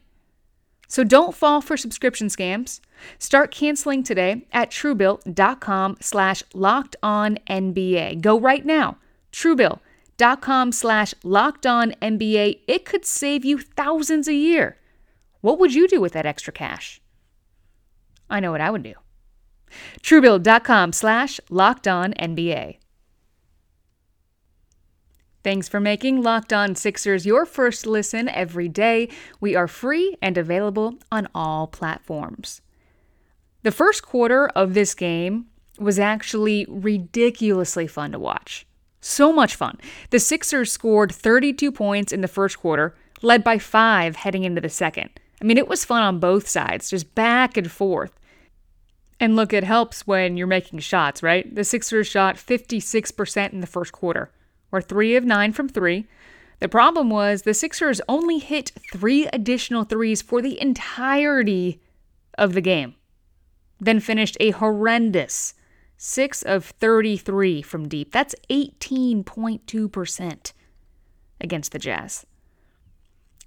So 0.88 1.04
don't 1.04 1.36
fall 1.36 1.62
for 1.62 1.78
subscription 1.78 2.28
scams. 2.28 2.80
Start 3.20 3.52
canceling 3.52 4.02
today 4.02 4.48
at 4.52 4.72
truebill.com 4.72 5.98
slash 6.02 6.42
locked 6.56 6.96
on 7.04 7.38
NBA. 7.48 8.22
Go 8.22 8.40
right 8.40 8.66
now. 8.66 8.98
Truebill 9.32 9.82
com 10.42 10.72
slash 10.72 11.14
locked 11.24 11.66
on 11.66 11.92
NBA. 12.02 12.62
It 12.68 12.86
could 12.86 13.06
save 13.06 13.46
you 13.46 13.60
thousands 13.60 14.28
a 14.28 14.34
year. 14.34 14.78
What 15.42 15.60
would 15.60 15.74
you 15.74 15.88
do 15.88 16.02
with 16.02 16.14
that 16.14 16.26
extra 16.26 16.54
cash? 16.54 17.02
I 18.30 18.40
know 18.40 18.52
what 18.52 18.62
I 18.62 18.70
would 18.70 18.84
do. 18.84 18.94
Truebill.com 20.02 20.94
slash 20.94 21.40
locked 21.50 21.88
on 21.88 22.14
NBA. 22.14 22.78
Thanks 25.42 25.70
for 25.70 25.80
making 25.80 26.22
Locked 26.22 26.52
On 26.52 26.76
Sixers 26.76 27.26
your 27.26 27.46
first 27.46 27.86
listen 27.86 28.28
every 28.28 28.68
day. 28.68 29.10
We 29.40 29.56
are 29.56 29.70
free 29.70 30.18
and 30.22 30.38
available 30.38 30.96
on 31.12 31.30
all 31.34 31.66
platforms. 31.66 32.62
The 33.64 33.72
first 33.72 34.04
quarter 34.04 34.50
of 34.50 34.74
this 34.74 34.94
game 34.94 35.46
was 35.78 35.98
actually 35.98 36.66
ridiculously 36.68 37.88
fun 37.88 38.12
to 38.12 38.20
watch. 38.20 38.68
So 39.02 39.32
much 39.32 39.56
fun. 39.56 39.78
The 40.10 40.20
Sixers 40.20 40.72
scored 40.72 41.14
32 41.14 41.72
points 41.72 42.12
in 42.12 42.22
the 42.22 42.28
first 42.28 42.60
quarter, 42.60 42.96
led 43.22 43.44
by 43.44 43.58
five 43.58 44.18
heading 44.18 44.44
into 44.44 44.62
the 44.62 44.70
second. 44.70 45.10
I 45.42 45.46
mean, 45.46 45.58
it 45.58 45.68
was 45.68 45.86
fun 45.86 46.02
on 46.02 46.20
both 46.20 46.48
sides, 46.48 46.90
just 46.90 47.16
back 47.16 47.56
and 47.56 47.72
forth. 47.72 48.12
And 49.20 49.36
look, 49.36 49.54
it 49.54 49.64
helps 49.64 50.08
when 50.08 50.38
you're 50.38 50.48
making 50.48 50.80
shots, 50.80 51.22
right? 51.24 51.54
The 51.54 51.64
Sixers 51.64 52.08
shot 52.08 52.36
56% 52.36 53.54
in 53.54 53.60
the 53.60 53.68
first 53.68 53.92
quarter, 53.92 54.32
or 54.72 54.82
three 54.82 55.16
of 55.16 55.26
nine 55.26 55.52
from 55.54 55.70
three. 55.70 56.08
The 56.60 56.70
problem 56.70 57.10
was 57.10 57.42
the 57.42 57.54
Sixers 57.54 58.02
only 58.08 58.40
hit 58.40 58.72
three 58.92 59.28
additional 59.28 59.84
threes 59.86 60.22
for 60.22 60.42
the 60.42 60.60
entirety 60.62 61.82
of 62.38 62.54
the 62.54 62.62
game, 62.62 62.96
then 63.80 64.00
finished 64.00 64.38
a 64.40 64.52
horrendous 64.52 65.54
6 66.02 66.44
of 66.44 66.64
33 66.64 67.62
from 67.62 67.90
deep. 67.90 68.14
That's 68.14 68.34
18.2% 68.50 70.54
against 71.42 71.74
the 71.74 71.80
Jazz. 71.80 72.26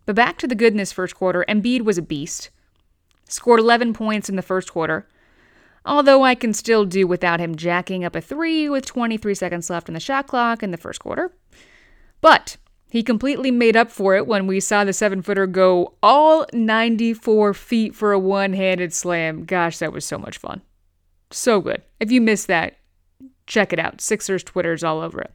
But 0.05 0.17
back 0.17 0.37
to 0.37 0.47
the 0.47 0.55
goodness 0.55 0.93
first 0.93 1.15
quarter, 1.15 1.47
Embiid 1.49 1.81
was 1.81 1.97
a 1.97 2.03
beast. 2.03 2.51
scored 3.27 3.59
11 3.59 3.95
points 3.95 4.29
in 4.29 4.37
the 4.37 4.43
first 4.43 4.71
quarter, 4.71 5.09
although 5.87 6.25
I 6.25 6.35
can 6.35 6.53
still 6.53 6.85
do 6.85 7.07
without 7.07 7.41
him 7.41 7.57
jacking 7.57 8.05
up 8.05 8.15
a 8.15 8.21
three 8.21 8.69
with 8.69 8.85
23 8.85 9.35
seconds 9.35 9.71
left 9.71 9.89
in 9.89 9.95
the 9.95 10.01
shot 10.01 10.27
clock 10.27 10.63
in 10.63 10.73
the 10.73 10.77
first 10.77 11.01
quarter. 11.01 11.33
But 12.21 12.59
he 12.91 13.03
completely 13.03 13.51
made 13.51 13.79
up 13.79 13.91
for 13.91 14.15
it 14.15 14.27
when 14.27 14.47
we 14.47 14.61
saw 14.61 14.85
the 14.85 14.93
seven 14.93 15.23
footer 15.23 15.47
go 15.47 15.95
all 16.03 16.45
94 16.53 17.55
feet 17.55 17.95
for 17.95 18.13
a 18.13 18.19
one 18.19 18.53
handed 18.53 18.93
slam. 18.93 19.47
Gosh, 19.47 19.79
that 19.79 19.95
was 19.95 20.05
so 20.05 20.19
much 20.19 20.37
fun. 20.37 20.61
So 21.33 21.61
good. 21.61 21.83
If 21.99 22.13
you 22.13 22.21
missed 22.21 22.47
that, 22.47 22.77
check 23.47 23.73
it 23.73 23.79
out. 23.79 24.01
Sixers 24.01 24.45
Twitter's 24.45 24.85
all 24.85 25.01
over 25.01 25.21
it. 25.21 25.33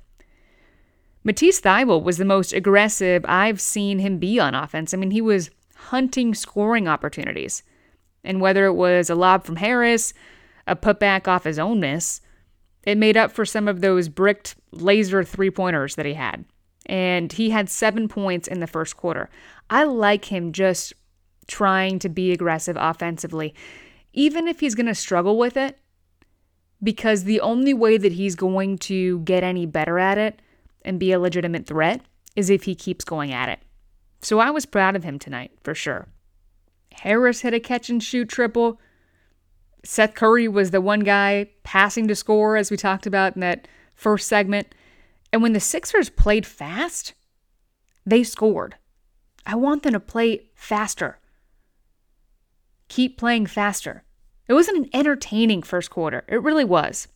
Matisse 1.23 1.59
Thybulle 1.59 2.03
was 2.03 2.17
the 2.17 2.25
most 2.25 2.53
aggressive 2.53 3.25
I've 3.27 3.59
seen 3.59 3.99
him 3.99 4.17
be 4.17 4.39
on 4.39 4.55
offense. 4.55 4.93
I 4.93 4.97
mean, 4.97 5.11
he 5.11 5.21
was 5.21 5.49
hunting 5.75 6.33
scoring 6.33 6.87
opportunities. 6.87 7.63
And 8.23 8.39
whether 8.39 8.65
it 8.65 8.73
was 8.73 9.09
a 9.09 9.15
lob 9.15 9.43
from 9.43 9.57
Harris, 9.57 10.13
a 10.65 10.75
putback 10.75 11.27
off 11.27 11.43
his 11.43 11.59
own 11.59 11.79
miss, 11.79 12.21
it 12.83 12.97
made 12.97 13.17
up 13.17 13.31
for 13.31 13.45
some 13.45 13.67
of 13.67 13.81
those 13.81 14.07
bricked 14.07 14.55
laser 14.71 15.23
three 15.23 15.51
pointers 15.51 15.95
that 15.95 16.05
he 16.05 16.13
had. 16.13 16.45
And 16.85 17.33
he 17.33 17.49
had 17.49 17.69
seven 17.69 18.07
points 18.07 18.47
in 18.47 18.59
the 18.61 18.67
first 18.67 18.95
quarter. 18.95 19.29
I 19.69 19.83
like 19.83 20.25
him 20.25 20.53
just 20.53 20.93
trying 21.47 21.99
to 21.99 22.09
be 22.09 22.31
aggressive 22.31 22.77
offensively, 22.79 23.53
even 24.13 24.47
if 24.47 24.61
he's 24.61 24.75
going 24.75 24.85
to 24.85 24.95
struggle 24.95 25.37
with 25.37 25.57
it, 25.57 25.77
because 26.83 27.23
the 27.23 27.41
only 27.41 27.73
way 27.73 27.97
that 27.97 28.13
he's 28.13 28.35
going 28.35 28.77
to 28.77 29.19
get 29.19 29.43
any 29.43 29.65
better 29.65 29.99
at 29.99 30.17
it 30.17 30.41
and 30.83 30.99
be 30.99 31.11
a 31.11 31.19
legitimate 31.19 31.65
threat 31.65 32.01
is 32.35 32.49
if 32.49 32.63
he 32.63 32.75
keeps 32.75 33.03
going 33.03 33.31
at 33.31 33.49
it. 33.49 33.59
So 34.21 34.39
I 34.39 34.49
was 34.51 34.65
proud 34.65 34.95
of 34.95 35.03
him 35.03 35.19
tonight, 35.19 35.51
for 35.63 35.73
sure. 35.73 36.07
Harris 36.93 37.41
hit 37.41 37.53
a 37.53 37.59
catch 37.59 37.89
and 37.89 38.01
shoot 38.01 38.29
triple. 38.29 38.79
Seth 39.83 40.15
Curry 40.15 40.47
was 40.47 40.71
the 40.71 40.81
one 40.81 41.01
guy 41.01 41.49
passing 41.63 42.07
to 42.07 42.15
score, 42.15 42.57
as 42.57 42.71
we 42.71 42.77
talked 42.77 43.05
about 43.05 43.35
in 43.35 43.41
that 43.41 43.67
first 43.95 44.27
segment. 44.27 44.73
And 45.31 45.41
when 45.41 45.53
the 45.53 45.59
Sixers 45.59 46.09
played 46.09 46.45
fast, 46.45 47.13
they 48.05 48.23
scored. 48.23 48.75
I 49.45 49.55
want 49.55 49.83
them 49.83 49.93
to 49.93 49.99
play 49.99 50.49
faster. 50.55 51.19
Keep 52.87 53.17
playing 53.17 53.45
faster. 53.47 54.03
It 54.47 54.53
wasn't 54.53 54.77
an 54.77 54.89
entertaining 54.93 55.61
first 55.61 55.89
quarter. 55.89 56.23
It 56.27 56.41
really 56.41 56.65
was. 56.65 57.07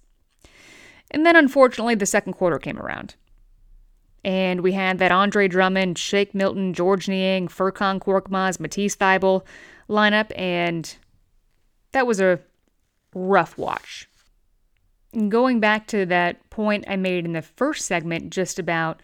And 1.11 1.25
then 1.25 1.35
unfortunately, 1.35 1.95
the 1.95 2.05
second 2.05 2.33
quarter 2.33 2.59
came 2.59 2.79
around. 2.79 3.15
And 4.23 4.61
we 4.61 4.73
had 4.73 4.99
that 4.99 5.11
Andre 5.11 5.47
Drummond, 5.47 5.97
Shake 5.97 6.35
Milton, 6.35 6.73
Georges 6.73 7.09
Niang, 7.09 7.47
Furkan 7.47 7.99
Korkmaz, 7.99 8.59
Matisse 8.59 8.95
Thybulle 8.95 9.43
lineup, 9.89 10.31
and 10.37 10.95
that 11.91 12.07
was 12.07 12.21
a 12.21 12.39
rough 13.13 13.57
watch. 13.57 14.07
And 15.13 15.29
going 15.29 15.59
back 15.59 15.87
to 15.87 16.05
that 16.05 16.49
point 16.49 16.85
I 16.87 16.95
made 16.95 17.25
in 17.25 17.33
the 17.33 17.41
first 17.41 17.85
segment 17.85 18.29
just 18.31 18.59
about 18.59 19.01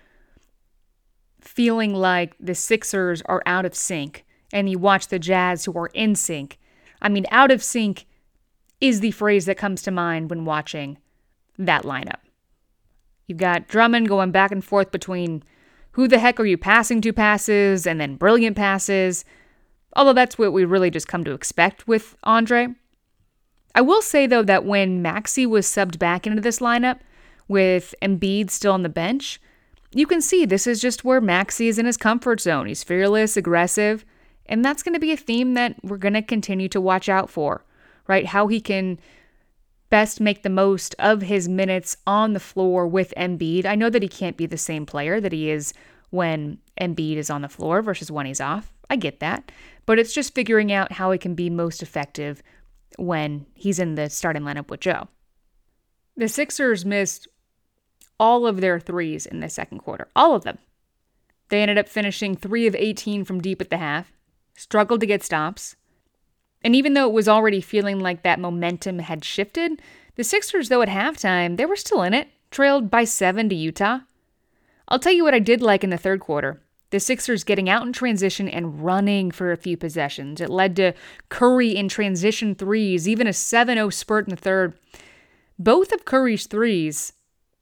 feeling 1.41 1.93
like 1.93 2.35
the 2.39 2.55
Sixers 2.55 3.21
are 3.23 3.43
out 3.45 3.65
of 3.65 3.75
sync 3.75 4.25
and 4.53 4.69
you 4.69 4.79
watch 4.79 5.07
the 5.07 5.19
Jazz 5.19 5.65
who 5.65 5.77
are 5.77 5.87
in 5.87 6.15
sync. 6.15 6.59
I 7.01 7.09
mean, 7.09 7.25
out 7.31 7.51
of 7.51 7.61
sync 7.61 8.05
is 8.79 8.99
the 8.99 9.11
phrase 9.11 9.45
that 9.45 9.57
comes 9.57 9.81
to 9.83 9.91
mind 9.91 10.29
when 10.29 10.45
watching 10.45 10.97
that 11.57 11.83
lineup. 11.83 12.19
You've 13.25 13.37
got 13.37 13.67
Drummond 13.67 14.07
going 14.07 14.31
back 14.31 14.51
and 14.51 14.63
forth 14.63 14.91
between 14.91 15.43
who 15.91 16.07
the 16.07 16.19
heck 16.19 16.39
are 16.39 16.45
you 16.45 16.57
passing 16.57 17.01
to 17.01 17.11
passes 17.11 17.87
and 17.87 17.99
then 17.99 18.15
brilliant 18.15 18.55
passes, 18.55 19.25
although 19.95 20.13
that's 20.13 20.37
what 20.37 20.53
we 20.53 20.63
really 20.63 20.91
just 20.91 21.07
come 21.07 21.23
to 21.23 21.31
expect 21.31 21.87
with 21.87 22.15
Andre. 22.23 22.69
I 23.73 23.81
will 23.81 24.01
say, 24.01 24.27
though, 24.27 24.43
that 24.43 24.65
when 24.65 25.01
Maxey 25.01 25.45
was 25.45 25.67
subbed 25.67 25.99
back 25.99 26.25
into 26.25 26.41
this 26.41 26.59
lineup 26.59 26.99
with 27.47 27.93
Embiid 28.01 28.49
still 28.49 28.73
on 28.73 28.83
the 28.83 28.89
bench, 28.89 29.41
you 29.93 30.05
can 30.05 30.21
see 30.21 30.45
this 30.45 30.67
is 30.67 30.81
just 30.81 31.03
where 31.03 31.21
Maxey 31.21 31.67
is 31.67 31.79
in 31.79 31.85
his 31.85 31.97
comfort 31.97 32.41
zone. 32.41 32.67
He's 32.67 32.83
fearless, 32.83 33.37
aggressive, 33.37 34.05
and 34.45 34.63
that's 34.63 34.83
going 34.83 34.93
to 34.93 34.99
be 34.99 35.11
a 35.11 35.17
theme 35.17 35.53
that 35.55 35.75
we're 35.83 35.97
going 35.97 36.13
to 36.13 36.21
continue 36.21 36.69
to 36.69 36.81
watch 36.81 37.09
out 37.09 37.29
for, 37.29 37.65
right? 38.07 38.25
How 38.25 38.47
he 38.47 38.61
can 38.61 38.99
best 39.89 40.19
make 40.19 40.43
the 40.43 40.49
most 40.49 40.95
of 40.99 41.21
his 41.21 41.47
minutes 41.47 41.97
on 42.05 42.33
the 42.33 42.39
floor 42.39 42.87
with 42.87 43.13
Embiid. 43.15 43.65
I 43.65 43.75
know 43.75 43.89
that 43.89 44.01
he 44.01 44.09
can't 44.09 44.37
be 44.37 44.45
the 44.45 44.57
same 44.57 44.85
player 44.85 45.21
that 45.21 45.31
he 45.31 45.49
is 45.49 45.73
when 46.09 46.59
Embiid 46.79 47.17
is 47.17 47.29
on 47.29 47.41
the 47.41 47.49
floor 47.49 47.81
versus 47.81 48.11
when 48.11 48.25
he's 48.25 48.41
off. 48.41 48.73
I 48.89 48.95
get 48.95 49.19
that. 49.19 49.51
But 49.85 49.99
it's 49.99 50.13
just 50.13 50.35
figuring 50.35 50.71
out 50.71 50.93
how 50.93 51.11
he 51.11 51.17
can 51.17 51.35
be 51.35 51.49
most 51.49 51.81
effective 51.81 52.41
when 52.97 53.45
he's 53.53 53.79
in 53.79 53.95
the 53.95 54.09
starting 54.09 54.43
lineup 54.43 54.69
with 54.69 54.81
Joe. 54.81 55.07
The 56.15 56.27
Sixers 56.27 56.85
missed 56.85 57.27
all 58.19 58.47
of 58.47 58.59
their 58.59 58.79
threes 58.79 59.25
in 59.25 59.39
the 59.39 59.49
second 59.49 59.79
quarter, 59.79 60.07
all 60.15 60.35
of 60.35 60.43
them. 60.43 60.57
They 61.49 61.61
ended 61.61 61.77
up 61.77 61.87
finishing 61.87 62.35
3 62.35 62.67
of 62.67 62.75
18 62.75 63.23
from 63.23 63.41
deep 63.41 63.61
at 63.61 63.69
the 63.69 63.77
half, 63.77 64.11
struggled 64.55 64.99
to 65.01 65.05
get 65.05 65.23
stops, 65.23 65.75
and 66.67 66.75
even 66.75 66.95
though 66.95 67.07
it 67.07 67.13
was 67.13 67.29
already 67.29 67.61
feeling 67.61 68.01
like 68.01 68.23
that 68.23 68.41
momentum 68.41 68.99
had 68.99 69.23
shifted, 69.23 69.81
the 70.15 70.23
Sixers, 70.25 70.67
though 70.67 70.81
at 70.81 70.89
halftime, 70.89 71.55
they 71.55 71.65
were 71.65 71.77
still 71.77 72.03
in 72.03 72.13
it, 72.13 72.27
trailed 72.51 72.91
by 72.91 73.05
seven 73.05 73.47
to 73.47 73.55
Utah. 73.55 73.99
I'll 74.89 74.99
tell 74.99 75.13
you 75.13 75.23
what 75.23 75.33
I 75.33 75.39
did 75.39 75.61
like 75.61 75.85
in 75.85 75.91
the 75.91 75.97
third 75.97 76.19
quarter. 76.19 76.61
The 76.89 76.99
Sixers 76.99 77.45
getting 77.45 77.69
out 77.69 77.87
in 77.87 77.93
transition 77.93 78.49
and 78.49 78.83
running 78.83 79.31
for 79.31 79.53
a 79.53 79.55
few 79.55 79.77
possessions. 79.77 80.41
It 80.41 80.49
led 80.49 80.75
to 80.75 80.91
Curry 81.29 81.73
in 81.73 81.87
transition 81.87 82.53
threes, 82.53 83.07
even 83.07 83.27
a 83.27 83.31
7 83.33 83.77
0 83.77 83.89
spurt 83.89 84.27
in 84.27 84.31
the 84.31 84.35
third. 84.35 84.77
Both 85.57 85.93
of 85.93 86.03
Curry's 86.03 86.47
threes, 86.47 87.13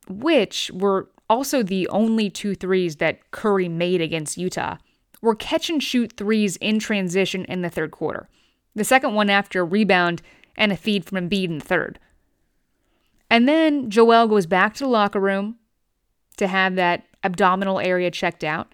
which 0.09 0.71
were 0.73 1.11
also 1.29 1.61
the 1.61 1.87
only 1.89 2.31
two 2.31 2.55
threes 2.55 2.95
that 2.95 3.29
Curry 3.29 3.69
made 3.69 4.01
against 4.01 4.39
Utah, 4.39 4.77
were 5.21 5.35
catch 5.35 5.69
and 5.69 5.83
shoot 5.83 6.13
threes 6.17 6.57
in 6.57 6.79
transition 6.79 7.45
in 7.45 7.61
the 7.61 7.69
third 7.69 7.91
quarter. 7.91 8.29
The 8.75 8.83
second 8.83 9.13
one 9.13 9.29
after 9.29 9.61
a 9.61 9.65
rebound 9.65 10.21
and 10.55 10.71
a 10.71 10.77
feed 10.77 11.05
from 11.05 11.17
Embiid 11.17 11.45
in 11.45 11.57
the 11.59 11.65
third. 11.65 11.99
And 13.29 13.47
then 13.47 13.89
Joel 13.89 14.27
goes 14.27 14.45
back 14.45 14.73
to 14.75 14.83
the 14.83 14.89
locker 14.89 15.19
room 15.19 15.57
to 16.37 16.47
have 16.47 16.75
that 16.75 17.05
abdominal 17.23 17.79
area 17.79 18.11
checked 18.11 18.43
out. 18.43 18.73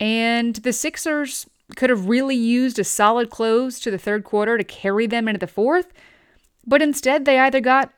And 0.00 0.56
the 0.56 0.72
Sixers 0.72 1.46
could 1.76 1.90
have 1.90 2.08
really 2.08 2.36
used 2.36 2.78
a 2.78 2.84
solid 2.84 3.30
close 3.30 3.78
to 3.80 3.90
the 3.90 3.98
third 3.98 4.24
quarter 4.24 4.56
to 4.56 4.64
carry 4.64 5.06
them 5.06 5.28
into 5.28 5.38
the 5.38 5.46
fourth, 5.46 5.92
but 6.66 6.80
instead 6.80 7.24
they 7.24 7.38
either 7.38 7.60
got 7.60 7.92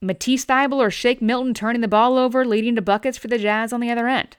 Matisse 0.00 0.44
Thybulle 0.44 0.80
or 0.80 0.90
Shake 0.90 1.20
Milton 1.20 1.54
turning 1.54 1.80
the 1.80 1.88
ball 1.88 2.18
over, 2.18 2.44
leading 2.44 2.74
to 2.76 2.82
buckets 2.82 3.18
for 3.18 3.28
the 3.28 3.38
Jazz 3.38 3.72
on 3.72 3.80
the 3.80 3.90
other 3.90 4.08
end. 4.08 4.36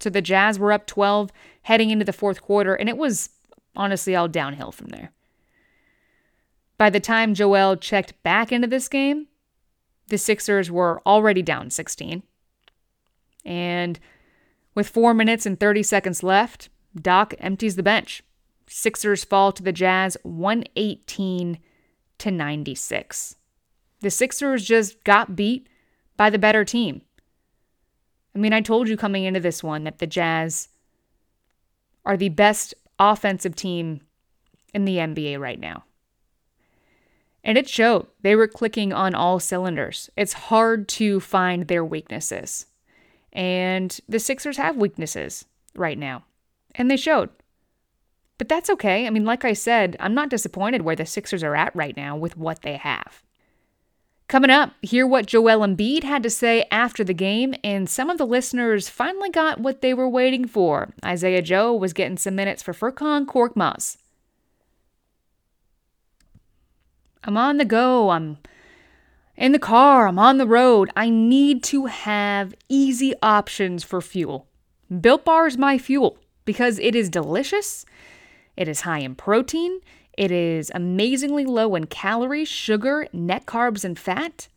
So 0.00 0.10
the 0.10 0.22
Jazz 0.22 0.58
were 0.58 0.72
up 0.72 0.86
12 0.86 1.30
heading 1.62 1.90
into 1.90 2.04
the 2.04 2.12
fourth 2.12 2.42
quarter, 2.42 2.74
and 2.74 2.88
it 2.88 2.96
was 2.96 3.30
honestly 3.76 4.14
all 4.14 4.28
downhill 4.28 4.72
from 4.72 4.88
there. 4.88 5.12
By 6.76 6.90
the 6.90 7.00
time 7.00 7.34
Joel 7.34 7.76
checked 7.76 8.20
back 8.22 8.50
into 8.52 8.66
this 8.66 8.88
game, 8.88 9.28
the 10.08 10.18
Sixers 10.18 10.70
were 10.70 11.00
already 11.06 11.42
down 11.42 11.70
16. 11.70 12.22
And 13.44 14.00
with 14.74 14.88
4 14.88 15.14
minutes 15.14 15.46
and 15.46 15.58
30 15.58 15.82
seconds 15.82 16.22
left, 16.22 16.68
Doc 17.00 17.34
empties 17.38 17.76
the 17.76 17.82
bench. 17.82 18.22
Sixers 18.66 19.24
fall 19.24 19.52
to 19.52 19.62
the 19.62 19.72
Jazz 19.72 20.16
118 20.22 21.58
to 22.18 22.30
96. 22.30 23.36
The 24.00 24.10
Sixers 24.10 24.64
just 24.64 25.02
got 25.04 25.36
beat 25.36 25.68
by 26.16 26.30
the 26.30 26.38
better 26.38 26.64
team. 26.64 27.02
I 28.34 28.38
mean, 28.38 28.52
I 28.52 28.60
told 28.60 28.88
you 28.88 28.96
coming 28.96 29.24
into 29.24 29.40
this 29.40 29.62
one 29.62 29.84
that 29.84 29.98
the 29.98 30.06
Jazz 30.06 30.68
are 32.04 32.16
the 32.16 32.30
best 32.30 32.74
offensive 32.98 33.54
team 33.54 34.00
in 34.72 34.84
the 34.84 34.96
NBA 34.96 35.38
right 35.38 35.58
now. 35.58 35.84
And 37.42 37.58
it 37.58 37.68
showed. 37.68 38.06
They 38.22 38.34
were 38.34 38.48
clicking 38.48 38.92
on 38.92 39.14
all 39.14 39.38
cylinders. 39.38 40.10
It's 40.16 40.32
hard 40.32 40.88
to 40.88 41.20
find 41.20 41.68
their 41.68 41.84
weaknesses. 41.84 42.66
And 43.32 43.98
the 44.08 44.18
Sixers 44.18 44.56
have 44.56 44.76
weaknesses 44.76 45.44
right 45.74 45.98
now. 45.98 46.24
And 46.74 46.90
they 46.90 46.96
showed. 46.96 47.28
But 48.38 48.48
that's 48.48 48.70
okay. 48.70 49.06
I 49.06 49.10
mean, 49.10 49.24
like 49.24 49.44
I 49.44 49.52
said, 49.52 49.96
I'm 50.00 50.14
not 50.14 50.30
disappointed 50.30 50.82
where 50.82 50.96
the 50.96 51.06
Sixers 51.06 51.44
are 51.44 51.54
at 51.54 51.76
right 51.76 51.96
now 51.96 52.16
with 52.16 52.36
what 52.36 52.62
they 52.62 52.76
have. 52.76 53.22
Coming 54.26 54.50
up, 54.50 54.72
hear 54.80 55.06
what 55.06 55.26
Joel 55.26 55.60
Embiid 55.66 56.02
had 56.02 56.22
to 56.22 56.30
say 56.30 56.66
after 56.70 57.04
the 57.04 57.12
game, 57.12 57.54
and 57.62 57.88
some 57.88 58.08
of 58.08 58.16
the 58.16 58.26
listeners 58.26 58.88
finally 58.88 59.30
got 59.30 59.60
what 59.60 59.82
they 59.82 59.92
were 59.92 60.08
waiting 60.08 60.46
for. 60.46 60.94
Isaiah 61.04 61.42
Joe 61.42 61.74
was 61.74 61.92
getting 61.92 62.16
some 62.16 62.34
minutes 62.34 62.62
for 62.62 62.72
Furkan 62.72 63.26
Korkmaz. 63.26 63.98
I'm 67.22 67.36
on 67.36 67.58
the 67.58 67.64
go. 67.64 68.10
I'm 68.10 68.38
in 69.36 69.52
the 69.52 69.58
car. 69.58 70.08
I'm 70.08 70.18
on 70.18 70.38
the 70.38 70.46
road. 70.46 70.90
I 70.96 71.10
need 71.10 71.62
to 71.64 71.86
have 71.86 72.54
easy 72.68 73.14
options 73.22 73.84
for 73.84 74.00
fuel. 74.00 74.46
Built 75.00 75.24
Bar 75.24 75.46
is 75.46 75.58
my 75.58 75.78
fuel 75.78 76.18
because 76.44 76.78
it 76.78 76.94
is 76.94 77.08
delicious 77.08 77.84
It 78.56 78.68
is 78.68 78.82
high 78.82 79.00
in 79.00 79.14
protein. 79.14 79.80
It 80.16 80.30
is 80.30 80.70
amazingly 80.74 81.44
low 81.44 81.74
in 81.74 81.86
calories, 81.86 82.48
sugar, 82.48 83.06
net 83.12 83.46
carbs, 83.46 83.84
and 83.84 83.98
fat. 83.98 84.48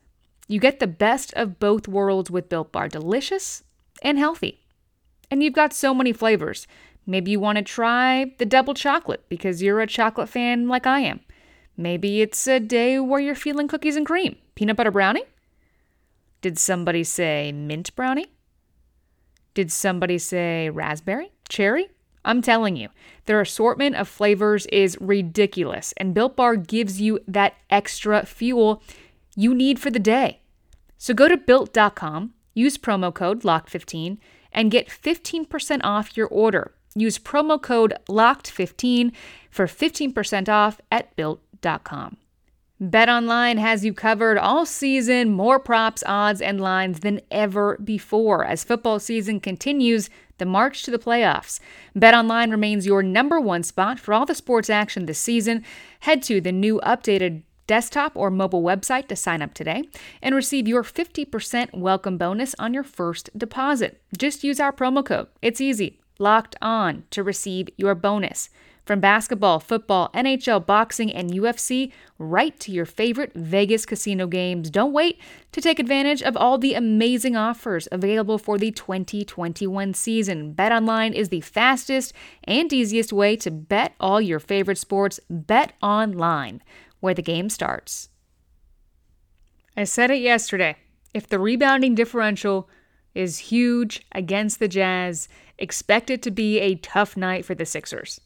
You 0.48 0.60
get 0.60 0.80
the 0.80 0.88
best 0.88 1.34
of 1.34 1.60
both 1.60 1.88
worlds 1.88 2.30
with 2.30 2.50
Built 2.50 2.72
Bar 2.72 2.88
delicious 2.88 3.64
and 4.02 4.18
healthy. 4.18 4.62
And 5.30 5.44
you've 5.44 5.54
got 5.54 5.74
so 5.74 5.94
many 5.94 6.14
flavors. 6.14 6.68
Maybe 7.06 7.32
you 7.32 7.40
want 7.40 7.58
to 7.58 7.64
try 7.64 8.34
the 8.38 8.46
double 8.46 8.74
chocolate 8.74 9.26
because 9.30 9.62
you're 9.62 9.82
a 9.82 9.88
chocolate 9.88 10.30
fan 10.30 10.68
like 10.68 10.86
I 10.86 11.00
am. 11.00 11.22
Maybe 11.76 12.22
it's 12.22 12.48
a 12.48 12.60
day 12.60 13.00
where 13.00 13.20
you're 13.20 13.36
feeling 13.36 13.68
cookies 13.68 13.96
and 13.96 14.06
cream. 14.06 14.38
Peanut 14.56 14.78
butter 14.78 14.92
brownie? 14.92 15.24
Did 16.42 16.58
somebody 16.58 17.04
say 17.04 17.52
mint 17.52 17.96
brownie? 17.96 18.28
Did 19.54 19.72
somebody 19.72 20.18
say 20.18 20.70
raspberry? 20.70 21.32
Cherry? 21.50 21.90
I'm 22.26 22.42
telling 22.42 22.76
you, 22.76 22.90
their 23.26 23.42
assortment 23.42 23.96
of 23.96 24.08
flavors 24.08 24.66
is 24.68 24.98
ridiculous, 25.00 25.94
and 25.98 26.14
Built 26.14 26.36
Bar 26.36 26.56
gives 26.58 27.00
you 27.00 27.20
that 27.28 27.56
extra 27.70 28.26
fuel 28.26 28.82
you 29.36 29.54
need 29.54 29.80
for 29.80 29.90
the 29.90 30.00
day. 30.00 30.42
So 30.98 31.14
go 31.14 31.28
to 31.28 31.38
built.com, 31.38 32.34
use 32.54 32.78
promo 32.78 33.14
code 33.14 33.44
LOCKED15, 33.44 34.18
and 34.52 34.72
get 34.72 34.88
15% 34.88 35.82
off 35.84 36.18
your 36.18 36.28
order. 36.28 36.74
Use 36.96 37.20
promo 37.20 37.62
code 37.62 37.94
LOCKED15 38.10 39.12
for 39.52 39.68
15% 39.68 40.50
off 40.50 40.82
at 40.92 41.16
built.com. 41.16 42.18
BetOnline 42.82 43.58
has 43.58 43.84
you 43.84 43.92
covered 43.92 44.38
all 44.38 44.64
season, 44.64 45.32
more 45.32 45.60
props, 45.60 46.04
odds, 46.06 46.42
and 46.42 46.62
lines 46.62 47.00
than 47.00 47.22
ever 47.32 47.76
before. 47.84 48.46
As 48.46 48.64
football 48.64 49.00
season 49.00 49.40
continues, 49.40 50.12
the 50.38 50.46
march 50.46 50.84
to 50.84 50.92
the 50.92 51.00
playoffs. 51.00 51.60
BetOnline 51.96 52.52
remains 52.52 52.86
your 52.86 53.02
number 53.02 53.40
one 53.40 53.64
spot 53.64 54.00
for 54.00 54.14
all 54.14 54.28
the 54.28 54.36
sports 54.36 54.70
action 54.70 55.08
this 55.08 55.18
season. 55.18 55.64
Head 56.02 56.22
to 56.24 56.40
the 56.40 56.52
new 56.52 56.80
updated 56.86 57.42
desktop 57.66 58.12
or 58.14 58.30
mobile 58.30 58.62
website 58.62 59.08
to 59.08 59.16
sign 59.16 59.42
up 59.42 59.56
today 59.56 59.84
and 60.22 60.36
receive 60.36 60.68
your 60.68 60.84
50% 60.84 61.74
welcome 61.76 62.20
bonus 62.20 62.54
on 62.60 62.76
your 62.76 62.84
first 62.84 63.32
deposit. 63.36 64.00
Just 64.16 64.44
use 64.44 64.60
our 64.60 64.72
promo 64.72 65.04
code. 65.04 65.30
It's 65.42 65.60
easy. 65.60 66.00
Locked 66.20 66.56
on 66.62 67.06
to 67.10 67.24
receive 67.24 67.70
your 67.76 67.96
bonus. 67.96 68.52
From 68.88 69.01
basketball, 69.01 69.60
football, 69.60 70.10
NHL, 70.13 70.65
boxing, 70.65 71.12
and 71.12 71.29
UFC, 71.29 71.91
right 72.17 72.58
to 72.62 72.72
your 72.72 72.86
favorite 72.86 73.34
Vegas 73.36 73.86
casino 73.86 74.27
games. 74.27 74.70
Don't 74.70 74.94
wait 74.94 75.20
to 75.51 75.60
take 75.60 75.77
advantage 75.77 76.24
of 76.24 76.38
all 76.38 76.58
the 76.58 76.74
amazing 76.74 77.36
offers 77.36 77.89
available 77.91 78.38
for 78.38 78.58
the 78.58 78.72
2021 78.72 79.94
season. 79.94 80.53
BetOnline 80.53 81.12
is 81.12 81.27
the 81.27 81.41
fastest 81.41 82.13
and 82.46 82.72
easiest 82.72 83.12
way 83.12 83.36
to 83.36 83.51
bet 83.51 83.94
all 84.00 84.22
your 84.22 84.39
favorite 84.39 84.77
sports. 84.77 85.20
Bet 85.29 85.74
online, 85.82 86.63
where 87.01 87.13
the 87.13 87.22
game 87.22 87.50
starts. 87.50 88.08
I 89.75 89.84
said 89.84 90.12
it 90.12 90.22
yesterday. 90.22 90.77
If 91.13 91.27
the 91.27 91.39
rebounding 91.39 91.94
differential 91.94 92.70
is 93.13 93.38
huge 93.38 94.06
against 94.13 94.60
the 94.60 94.70
Jazz, 94.70 95.27
expect 95.58 96.10
it 96.10 96.22
to 96.22 96.32
be 96.32 96.60
a 96.60 96.75
tough 96.75 97.17
night 97.17 97.44
for 97.44 97.53
the 97.53 97.65
Sixers. 97.65 98.22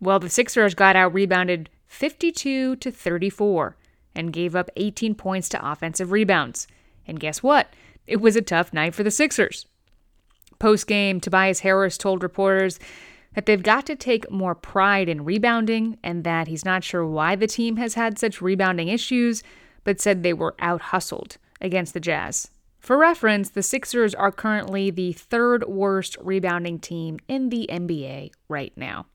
Well, 0.00 0.18
the 0.18 0.30
Sixers 0.30 0.74
got 0.74 0.96
out 0.96 1.12
rebounded 1.12 1.68
52 1.86 2.76
to 2.76 2.90
34 2.90 3.76
and 4.14 4.32
gave 4.32 4.56
up 4.56 4.70
18 4.76 5.14
points 5.14 5.48
to 5.50 5.70
offensive 5.70 6.10
rebounds. 6.10 6.66
And 7.06 7.20
guess 7.20 7.42
what? 7.42 7.68
It 8.06 8.20
was 8.20 8.34
a 8.34 8.42
tough 8.42 8.72
night 8.72 8.94
for 8.94 9.02
the 9.02 9.10
Sixers. 9.10 9.66
Post 10.58 10.86
game, 10.86 11.20
Tobias 11.20 11.60
Harris 11.60 11.98
told 11.98 12.22
reporters 12.22 12.78
that 13.34 13.46
they've 13.46 13.62
got 13.62 13.86
to 13.86 13.94
take 13.94 14.30
more 14.30 14.54
pride 14.54 15.08
in 15.08 15.24
rebounding 15.24 15.98
and 16.02 16.24
that 16.24 16.48
he's 16.48 16.64
not 16.64 16.82
sure 16.82 17.06
why 17.06 17.36
the 17.36 17.46
team 17.46 17.76
has 17.76 17.94
had 17.94 18.18
such 18.18 18.42
rebounding 18.42 18.88
issues, 18.88 19.42
but 19.84 20.00
said 20.00 20.22
they 20.22 20.32
were 20.32 20.56
out 20.58 20.80
hustled 20.80 21.36
against 21.60 21.94
the 21.94 22.00
Jazz. 22.00 22.50
For 22.80 22.96
reference, 22.96 23.50
the 23.50 23.62
Sixers 23.62 24.14
are 24.14 24.32
currently 24.32 24.90
the 24.90 25.12
third 25.12 25.64
worst 25.68 26.16
rebounding 26.20 26.78
team 26.78 27.18
in 27.28 27.50
the 27.50 27.68
NBA 27.70 28.32
right 28.48 28.72
now. 28.76 29.06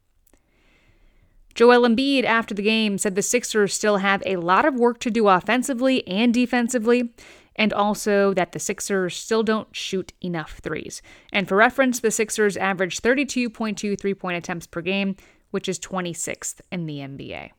Joel 1.56 1.88
Embiid, 1.88 2.26
after 2.26 2.54
the 2.54 2.62
game, 2.62 2.98
said 2.98 3.16
the 3.16 3.22
Sixers 3.22 3.74
still 3.74 3.98
have 3.98 4.22
a 4.26 4.36
lot 4.36 4.66
of 4.66 4.76
work 4.76 5.00
to 5.00 5.10
do 5.10 5.30
offensively 5.30 6.06
and 6.06 6.34
defensively, 6.34 7.14
and 7.56 7.72
also 7.72 8.34
that 8.34 8.52
the 8.52 8.60
Sixers 8.60 9.16
still 9.16 9.42
don't 9.42 9.74
shoot 9.74 10.12
enough 10.22 10.60
threes. 10.62 11.02
And 11.32 11.48
for 11.48 11.56
reference, 11.56 12.02
the 12.02 12.12
Sixers 12.12 12.58
average 12.58 13.02
32.2 13.02 13.98
three 13.98 14.14
point 14.14 14.38
attempts 14.38 14.68
per 14.68 14.82
game, 14.82 15.16
which 15.52 15.70
is 15.70 15.80
26th 15.80 16.60
in 16.74 16.86
the 16.86 16.98
NBA. 16.98 17.52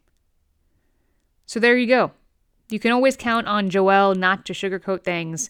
So 1.47 1.59
there 1.59 1.79
you 1.79 1.87
go. 1.87 2.13
You 2.69 2.79
can 2.79 2.93
always 2.93 3.17
count 3.17 3.47
on 3.47 3.71
Joel 3.71 4.15
not 4.15 4.45
to 4.47 4.53
sugarcoat 4.53 5.05
things. 5.05 5.49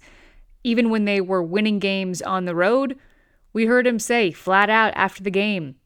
Even 0.62 0.90
when 0.90 1.04
they 1.04 1.20
were 1.20 1.42
winning 1.42 1.80
games 1.80 2.22
on 2.22 2.44
the 2.44 2.54
road, 2.54 2.96
we 3.52 3.66
heard 3.66 3.86
him 3.86 3.98
say 3.98 4.30
flat 4.30 4.70
out 4.70 4.92
after 4.94 5.24
the 5.24 5.30
game, 5.30 5.76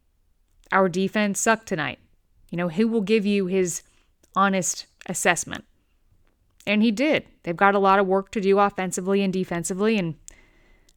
Our 0.72 0.88
defense 0.88 1.40
sucked 1.40 1.66
tonight. 1.66 2.00
You 2.50 2.56
know, 2.56 2.68
who 2.68 2.88
will 2.88 3.00
give 3.00 3.24
you 3.24 3.46
his 3.46 3.82
honest 4.36 4.86
assessment? 5.06 5.64
And 6.66 6.82
he 6.82 6.90
did. 6.90 7.24
They've 7.42 7.56
got 7.56 7.74
a 7.74 7.78
lot 7.80 7.98
of 7.98 8.06
work 8.06 8.30
to 8.32 8.40
do 8.40 8.58
offensively 8.58 9.22
and 9.22 9.32
defensively, 9.32 9.98
and 9.98 10.16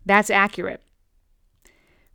that's 0.05 0.29
accurate. 0.29 0.81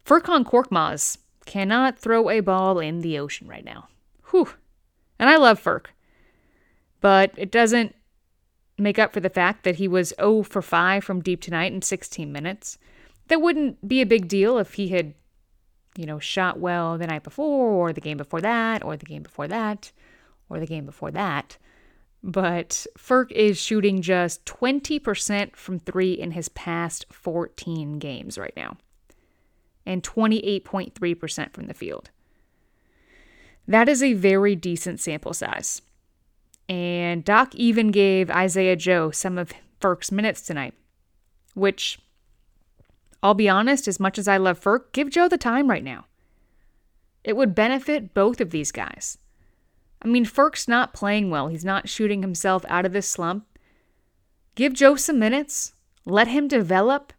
Furkan 0.05 0.45
Korkmaz 0.45 1.19
cannot 1.47 1.99
throw 1.99 2.29
a 2.29 2.41
ball 2.41 2.79
in 2.79 3.01
the 3.01 3.19
ocean 3.19 3.49
right 3.49 3.65
now. 3.65 3.89
Whew. 4.31 4.51
And 5.19 5.31
I 5.31 5.37
love 5.37 5.63
Furk. 5.63 5.87
But 7.01 7.33
it 7.37 7.51
doesn't 7.51 7.95
make 8.77 8.99
up 8.99 9.13
for 9.13 9.21
the 9.21 9.31
fact 9.31 9.65
that 9.65 9.77
he 9.77 9.89
was 9.89 10.15
0 10.21 10.43
for 10.43 10.63
5 10.63 11.03
from 11.03 11.23
deep 11.23 11.41
tonight 11.41 11.73
in 11.73 11.83
16 11.83 12.31
minutes. 12.31 12.79
That 13.29 13.41
wouldn't 13.41 13.87
be 13.87 14.01
a 14.01 14.07
big 14.07 14.29
deal 14.29 14.59
if 14.59 14.75
he 14.75 14.89
had 14.89 15.15
you 15.99 16.07
know, 16.07 16.21
shot 16.21 16.61
well 16.61 16.97
the 16.97 17.09
night 17.09 17.25
before, 17.25 17.73
or 17.73 17.93
the 17.93 18.01
game 18.01 18.17
before 18.17 18.41
that, 18.41 18.85
or 18.85 18.97
the 18.97 19.05
game 19.05 19.25
before 19.25 19.49
that, 19.49 19.91
or 20.49 20.61
the 20.61 20.67
game 20.67 20.87
before 20.87 21.11
that. 21.11 21.59
But 22.23 22.87
Furk 22.97 23.33
is 23.33 23.61
shooting 23.61 24.01
just 24.01 24.45
20% 24.45 25.57
from 25.57 25.81
three 25.81 26.13
in 26.13 26.31
his 26.31 26.49
past 26.51 27.07
14 27.11 27.99
games 27.99 28.39
right 28.39 28.53
now, 28.57 28.77
and 29.85 30.05
28.3% 30.05 31.53
from 31.53 31.67
the 31.67 31.75
field. 31.75 32.11
That 33.67 33.89
is 33.89 34.01
a 34.01 34.13
very 34.13 34.55
decent 34.55 35.01
sample 35.01 35.35
size. 35.35 35.83
And 36.69 37.25
Doc 37.25 37.57
even 37.57 37.91
gave 37.91 38.31
Isaiah 38.31 38.77
Joe 38.77 39.11
some 39.11 39.37
of 39.37 39.53
Furk's 39.81 40.13
minutes 40.13 40.43
tonight, 40.43 40.75
which 41.55 41.99
I'll 43.23 43.35
be 43.35 43.49
honest, 43.49 43.89
as 43.89 43.99
much 43.99 44.19
as 44.19 44.29
I 44.29 44.37
love 44.37 44.61
Furk, 44.61 44.93
give 44.93 45.11
Joe 45.11 45.29
the 45.29 45.39
time 45.39 45.69
right 45.69 45.83
now. 45.83 46.07
It 47.25 47.37
would 47.37 47.55
benefit 47.55 48.15
both 48.15 48.41
of 48.41 48.51
these 48.51 48.73
guys. 48.73 49.19
I 50.01 50.09
mean, 50.09 50.25
Furk's 50.25 50.69
not 50.69 50.95
playing 50.95 51.31
well. 51.31 51.49
He's 51.49 51.65
not 51.65 51.89
shooting 51.89 52.23
himself 52.23 52.65
out 52.69 52.87
of 52.87 52.93
this 52.93 53.09
slump. 53.09 53.45
Give 54.55 54.73
Joe 54.73 54.97
some 54.97 55.19
minutes, 55.19 55.73
let 56.05 56.29
him 56.29 56.49
develop, 56.49 57.13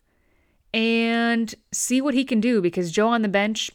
and 0.73 1.53
see 1.71 2.01
what 2.01 2.13
he 2.13 2.23
can 2.23 2.39
do 2.39 2.61
because 2.61 2.91
Joe 2.91 3.09
on 3.09 3.21
the 3.21 3.27
bench 3.27 3.71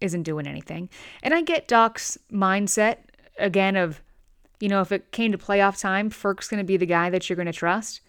isn't 0.00 0.22
doing 0.22 0.46
anything. 0.46 0.88
And 1.22 1.34
I 1.34 1.42
get 1.42 1.68
Doc's 1.68 2.18
mindset 2.30 2.98
again 3.38 3.76
of, 3.76 4.02
you 4.60 4.68
know, 4.68 4.80
if 4.80 4.92
it 4.92 5.12
came 5.12 5.32
to 5.32 5.38
playoff 5.38 5.80
time, 5.80 6.10
Furk's 6.10 6.48
going 6.48 6.58
to 6.58 6.64
be 6.64 6.76
the 6.76 6.86
guy 6.86 7.10
that 7.10 7.28
you're 7.28 7.36
going 7.36 7.46
to 7.46 7.52
trust. 7.52 8.00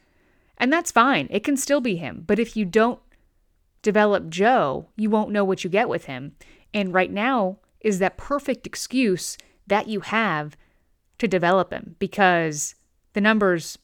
And 0.57 0.71
that's 0.71 0.91
fine. 0.91 1.27
It 1.29 1.43
can 1.43 1.57
still 1.57 1.81
be 1.81 1.97
him. 1.97 2.23
But 2.25 2.39
if 2.39 2.57
you 2.57 2.65
don't 2.65 2.99
develop 3.87 4.29
Joe, 4.29 4.89
you 4.97 5.09
won't 5.09 5.31
know 5.31 5.45
what 5.45 5.63
you 5.63 5.69
get 5.69 5.87
with 5.87 6.05
him. 6.05 6.33
And 6.73 6.93
right 6.93 7.09
now 7.09 7.59
is 7.79 7.99
that 7.99 8.17
perfect 8.17 8.67
excuse 8.67 9.37
that 9.65 9.87
you 9.87 10.01
have 10.01 10.57
to 11.19 11.25
develop 11.27 11.71
him 11.71 11.95
because 11.97 12.75
the 13.13 13.21
numbers 13.21 13.77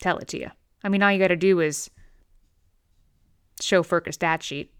tell 0.00 0.16
it 0.16 0.28
to 0.28 0.38
you. 0.38 0.50
I 0.82 0.88
mean, 0.88 1.02
all 1.02 1.12
you 1.12 1.18
got 1.18 1.28
to 1.28 1.36
do 1.36 1.60
is 1.60 1.90
show 3.60 3.82
Furk 3.82 4.06
a 4.06 4.12
stat 4.12 4.42
sheet. 4.42 4.72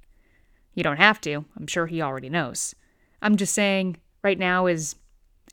You 0.72 0.82
don't 0.82 0.96
have 0.96 1.20
to. 1.20 1.44
I'm 1.54 1.66
sure 1.66 1.86
he 1.86 2.00
already 2.00 2.30
knows. 2.30 2.74
I'm 3.20 3.36
just 3.36 3.52
saying 3.52 3.98
right 4.24 4.38
now 4.38 4.64
is 4.64 4.96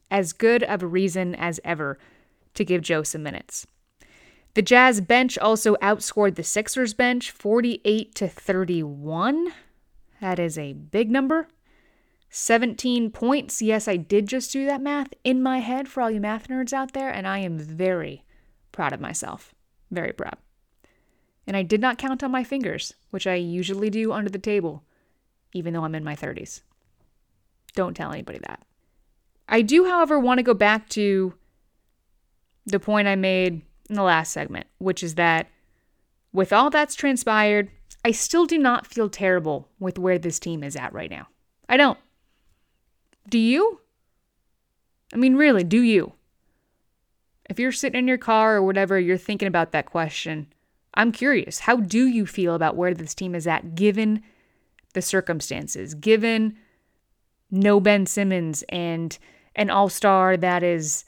as 0.10 0.32
good 0.32 0.64
of 0.64 0.82
a 0.82 0.88
reason 0.88 1.36
as 1.36 1.60
ever 1.66 2.00
to 2.54 2.64
give 2.64 2.82
Joe 2.82 3.04
some 3.04 3.24
minutes. 3.24 3.68
The 4.54 4.62
Jazz 4.62 5.02
bench 5.02 5.38
also 5.38 5.76
outscored 5.78 6.36
the 6.36 6.44
Sixers 6.44 6.94
bench 6.94 7.32
48 7.32 8.14
to 8.16 8.28
31. 8.28 9.52
That 10.22 10.38
is 10.38 10.58
a 10.58 10.74
big 10.74 11.10
number. 11.10 11.48
17 12.30 13.10
points. 13.10 13.62
Yes, 13.62 13.88
I 13.88 13.98
did 13.98 14.28
just 14.28 14.52
do 14.52 14.66
that 14.66 14.82
math 14.82 15.14
in 15.24 15.42
my 15.42 15.60
head 15.60 15.88
for 15.88 16.02
all 16.02 16.12
you 16.12 16.22
math 16.22 16.48
nerds 16.48 16.74
out 16.74 16.94
there, 16.94 17.10
and 17.10 17.28
I 17.28 17.40
am 17.40 17.58
very 17.58 18.26
proud 18.72 18.94
of 18.94 19.02
myself. 19.02 19.56
Very 19.92 20.14
proud. 20.14 20.38
And 21.46 21.58
I 21.58 21.64
did 21.64 21.82
not 21.82 21.98
count 21.98 22.24
on 22.24 22.32
my 22.32 22.44
fingers, 22.44 22.94
which 23.10 23.28
I 23.28 23.36
usually 23.36 23.90
do 23.90 24.14
under 24.14 24.30
the 24.30 24.40
table, 24.40 24.84
even 25.54 25.74
though 25.74 25.84
I'm 25.84 25.96
in 25.96 26.04
my 26.04 26.16
30s. 26.16 26.62
Don't 27.76 27.96
tell 27.96 28.12
anybody 28.12 28.40
that. 28.48 28.64
I 29.50 29.62
do, 29.62 29.86
however, 29.86 30.20
want 30.20 30.38
to 30.38 30.44
go 30.44 30.54
back 30.54 30.90
to 30.90 31.34
the 32.66 32.80
point 32.80 33.08
I 33.08 33.16
made 33.16 33.64
in 33.94 33.96
the 33.96 34.04
last 34.04 34.32
segment, 34.32 34.66
which 34.80 35.04
is 35.04 35.16
that 35.16 35.48
with 36.34 36.52
all 36.52 36.72
that's 36.72 36.96
transpired, 36.96 37.70
I 38.04 38.12
still 38.12 38.46
do 38.46 38.58
not 38.58 38.88
feel 38.88 39.08
terrible 39.08 39.70
with 39.80 40.00
where 40.00 40.18
this 40.18 40.40
team 40.40 40.64
is 40.64 40.76
at 40.76 40.94
right 40.94 41.12
now. 41.12 41.28
I 41.70 41.78
don't. 41.78 42.00
Do 43.30 43.38
you? 43.38 43.80
I 45.14 45.18
mean, 45.18 45.36
really, 45.36 45.64
do 45.64 45.80
you? 45.80 46.14
If 47.50 47.60
you're 47.60 47.72
sitting 47.72 48.00
in 48.00 48.08
your 48.08 48.18
car 48.18 48.56
or 48.56 48.64
whatever, 48.64 49.00
you're 49.00 49.18
thinking 49.18 49.48
about 49.48 49.72
that 49.72 49.86
question, 49.86 50.48
I'm 50.96 51.12
curious. 51.12 51.60
How 51.60 51.78
do 51.78 52.08
you 52.08 52.26
feel 52.26 52.56
about 52.56 52.76
where 52.76 52.96
this 52.96 53.14
team 53.14 53.36
is 53.36 53.46
at 53.46 53.76
given 53.76 54.24
the 54.94 55.02
circumstances, 55.02 55.94
given 55.94 56.58
no 57.52 57.80
Ben 57.80 58.08
Simmons 58.08 58.64
and 58.70 59.18
an 59.56 59.70
all 59.70 59.90
star 59.90 60.36
that 60.38 60.64
is 60.64 61.06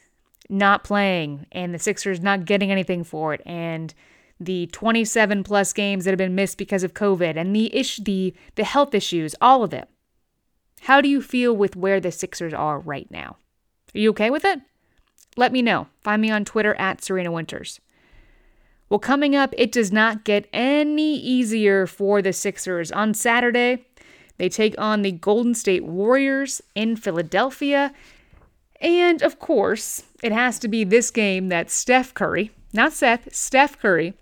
not 0.49 0.83
playing 0.83 1.45
and 1.51 1.73
the 1.73 1.79
Sixers 1.79 2.21
not 2.21 2.45
getting 2.45 2.71
anything 2.71 3.03
for 3.03 3.33
it 3.33 3.41
and 3.45 3.93
the 4.39 4.67
27 4.67 5.43
plus 5.43 5.73
games 5.73 6.05
that 6.05 6.11
have 6.11 6.17
been 6.17 6.35
missed 6.35 6.57
because 6.57 6.83
of 6.83 6.93
COVID 6.93 7.37
and 7.37 7.55
the 7.55 7.73
ish 7.75 7.97
the 7.97 8.33
the 8.55 8.63
health 8.63 8.93
issues, 8.93 9.35
all 9.39 9.63
of 9.63 9.73
it. 9.73 9.87
How 10.81 11.01
do 11.01 11.09
you 11.09 11.21
feel 11.21 11.55
with 11.55 11.75
where 11.75 11.99
the 11.99 12.11
Sixers 12.11 12.53
are 12.53 12.79
right 12.79 13.09
now? 13.09 13.37
Are 13.95 13.99
you 13.99 14.09
okay 14.11 14.29
with 14.29 14.45
it? 14.45 14.59
Let 15.37 15.51
me 15.51 15.61
know. 15.61 15.87
Find 16.01 16.21
me 16.21 16.29
on 16.29 16.45
Twitter 16.45 16.75
at 16.75 17.03
Serena 17.03 17.31
Winters. 17.31 17.79
Well, 18.89 18.99
coming 18.99 19.35
up, 19.35 19.53
it 19.57 19.71
does 19.71 19.91
not 19.91 20.23
get 20.23 20.47
any 20.53 21.15
easier 21.15 21.87
for 21.87 22.21
the 22.21 22.33
Sixers. 22.33 22.91
On 22.91 23.13
Saturday, 23.13 23.85
they 24.37 24.49
take 24.49 24.75
on 24.77 25.01
the 25.01 25.11
Golden 25.11 25.55
State 25.55 25.83
Warriors 25.83 26.61
in 26.75 26.95
Philadelphia. 26.95 27.93
And 28.85 29.23
of 29.23 29.39
course, 29.39 30.03
it 30.21 30.31
has 30.31 30.59
to 30.59 30.67
be 30.67 30.83
this 30.83 31.09
game 31.09 31.49
that 31.49 31.71
Steph 31.71 32.13
Curry, 32.13 32.51
not 32.71 32.93
Seth, 32.93 33.33
Steph 33.33 33.79
Curry, 33.79 34.13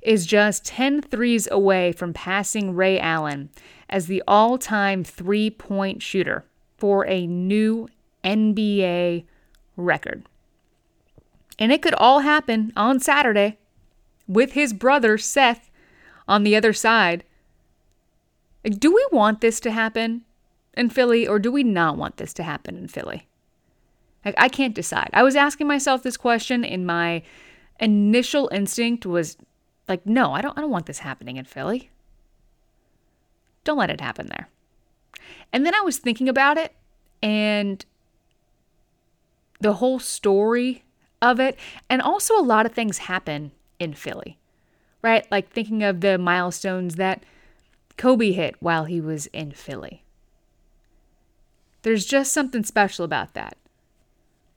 is 0.00 0.26
just 0.26 0.64
10 0.64 1.02
threes 1.02 1.48
away 1.50 1.90
from 1.90 2.12
passing 2.12 2.76
Ray 2.76 3.00
Allen 3.00 3.50
as 3.90 4.06
the 4.06 4.22
all 4.28 4.58
time 4.58 5.02
three 5.02 5.50
point 5.50 6.02
shooter 6.02 6.44
for 6.78 7.04
a 7.08 7.26
new 7.26 7.88
NBA 8.22 9.24
record. 9.76 10.22
And 11.58 11.72
it 11.72 11.82
could 11.82 11.94
all 11.94 12.20
happen 12.20 12.72
on 12.76 13.00
Saturday 13.00 13.58
with 14.28 14.52
his 14.52 14.72
brother 14.72 15.18
Seth 15.18 15.68
on 16.28 16.44
the 16.44 16.54
other 16.54 16.72
side. 16.72 17.24
Do 18.62 18.94
we 18.94 19.04
want 19.10 19.40
this 19.40 19.58
to 19.58 19.72
happen 19.72 20.22
in 20.74 20.90
Philly 20.90 21.26
or 21.26 21.40
do 21.40 21.50
we 21.50 21.64
not 21.64 21.96
want 21.96 22.18
this 22.18 22.32
to 22.34 22.44
happen 22.44 22.76
in 22.76 22.86
Philly? 22.86 23.26
Like, 24.24 24.34
I 24.38 24.48
can't 24.48 24.74
decide. 24.74 25.10
I 25.12 25.22
was 25.22 25.36
asking 25.36 25.66
myself 25.66 26.02
this 26.02 26.16
question, 26.16 26.64
and 26.64 26.86
my 26.86 27.22
initial 27.80 28.48
instinct 28.52 29.04
was 29.04 29.36
like, 29.88 30.06
no, 30.06 30.32
I 30.32 30.40
don't, 30.40 30.56
I 30.56 30.60
don't 30.60 30.70
want 30.70 30.86
this 30.86 31.00
happening 31.00 31.36
in 31.36 31.44
Philly. 31.44 31.90
Don't 33.64 33.78
let 33.78 33.90
it 33.90 34.00
happen 34.00 34.28
there. 34.28 34.48
And 35.52 35.66
then 35.66 35.74
I 35.74 35.80
was 35.80 35.98
thinking 35.98 36.28
about 36.28 36.56
it 36.56 36.74
and 37.22 37.84
the 39.60 39.74
whole 39.74 39.98
story 39.98 40.84
of 41.20 41.38
it. 41.38 41.56
And 41.88 42.02
also, 42.02 42.38
a 42.38 42.42
lot 42.42 42.66
of 42.66 42.72
things 42.72 42.98
happen 42.98 43.52
in 43.78 43.94
Philly, 43.94 44.38
right? 45.02 45.30
Like 45.30 45.50
thinking 45.50 45.82
of 45.82 46.00
the 46.00 46.18
milestones 46.18 46.96
that 46.96 47.24
Kobe 47.96 48.32
hit 48.32 48.56
while 48.60 48.84
he 48.84 49.00
was 49.00 49.26
in 49.26 49.52
Philly. 49.52 50.04
There's 51.82 52.04
just 52.04 52.32
something 52.32 52.64
special 52.64 53.04
about 53.04 53.34
that. 53.34 53.56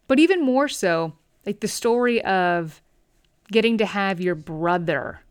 But 0.07 0.19
even 0.19 0.41
more 0.41 0.67
so, 0.67 1.13
like 1.45 1.59
the 1.59 1.67
story 1.67 2.23
of 2.23 2.81
getting 3.51 3.77
to 3.77 3.85
have 3.85 4.19
your 4.21 4.35
brother 4.35 5.21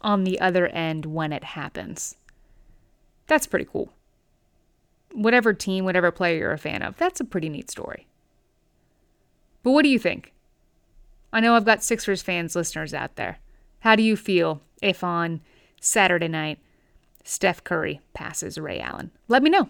on 0.00 0.24
the 0.24 0.40
other 0.40 0.66
end 0.68 1.06
when 1.06 1.32
it 1.32 1.44
happens. 1.44 2.16
That's 3.26 3.46
pretty 3.46 3.66
cool. 3.70 3.92
Whatever 5.12 5.52
team, 5.52 5.84
whatever 5.84 6.10
player 6.10 6.38
you're 6.38 6.52
a 6.52 6.58
fan 6.58 6.82
of, 6.82 6.96
that's 6.96 7.20
a 7.20 7.24
pretty 7.24 7.48
neat 7.48 7.70
story. 7.70 8.06
But 9.62 9.72
what 9.72 9.82
do 9.82 9.88
you 9.88 9.98
think? 9.98 10.32
I 11.32 11.40
know 11.40 11.54
I've 11.54 11.64
got 11.64 11.82
Sixers 11.82 12.22
fans 12.22 12.56
listeners 12.56 12.92
out 12.92 13.16
there. 13.16 13.38
How 13.80 13.96
do 13.96 14.02
you 14.02 14.16
feel 14.16 14.60
if 14.82 15.04
on 15.04 15.40
Saturday 15.80 16.28
night 16.28 16.58
Steph 17.24 17.62
Curry 17.64 18.00
passes 18.14 18.58
Ray 18.58 18.80
Allen? 18.80 19.10
Let 19.28 19.42
me 19.42 19.50
know. 19.50 19.68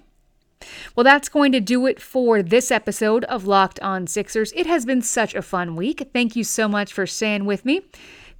Well, 0.94 1.04
that's 1.04 1.28
going 1.28 1.52
to 1.52 1.60
do 1.60 1.86
it 1.86 2.00
for 2.00 2.42
this 2.42 2.70
episode 2.70 3.24
of 3.24 3.46
Locked 3.46 3.80
On 3.80 4.06
Sixers. 4.06 4.52
It 4.52 4.66
has 4.66 4.84
been 4.84 5.02
such 5.02 5.34
a 5.34 5.42
fun 5.42 5.76
week. 5.76 6.10
Thank 6.12 6.36
you 6.36 6.44
so 6.44 6.68
much 6.68 6.92
for 6.92 7.06
staying 7.06 7.44
with 7.44 7.64
me. 7.64 7.82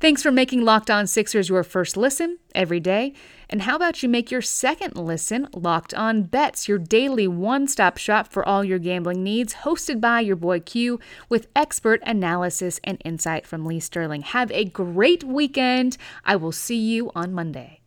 Thanks 0.01 0.21
for 0.21 0.33
making 0.33 0.65
Locked 0.65 0.91
On 0.91 1.07
Sixers 1.07 1.49
your 1.49 1.63
first 1.63 1.97
listen 1.97 2.39
every 2.57 2.81
day. 2.81 3.13
And 3.49 3.63
how 3.63 3.77
about 3.77 4.03
you 4.03 4.09
make 4.09 4.33
your 4.33 4.43
second 4.43 4.97
listen 4.97 5.47
Locked 5.55 5.95
On 5.95 6.25
Bets, 6.25 6.67
your 6.67 6.79
daily 6.79 7.29
one 7.29 7.69
stop 7.69 7.99
shop 7.99 8.33
for 8.33 8.45
all 8.45 8.65
your 8.65 8.81
gambling 8.81 9.23
needs, 9.23 9.55
hosted 9.63 10.01
by 10.01 10.19
your 10.19 10.35
boy 10.35 10.59
Q 10.59 10.99
with 11.29 11.47
expert 11.55 12.03
analysis 12.05 12.81
and 12.83 13.01
insight 13.05 13.47
from 13.47 13.65
Lee 13.65 13.79
Sterling. 13.79 14.23
Have 14.23 14.51
a 14.51 14.65
great 14.65 15.23
weekend. 15.23 15.97
I 16.25 16.35
will 16.35 16.51
see 16.51 16.79
you 16.79 17.13
on 17.15 17.33
Monday. 17.33 17.82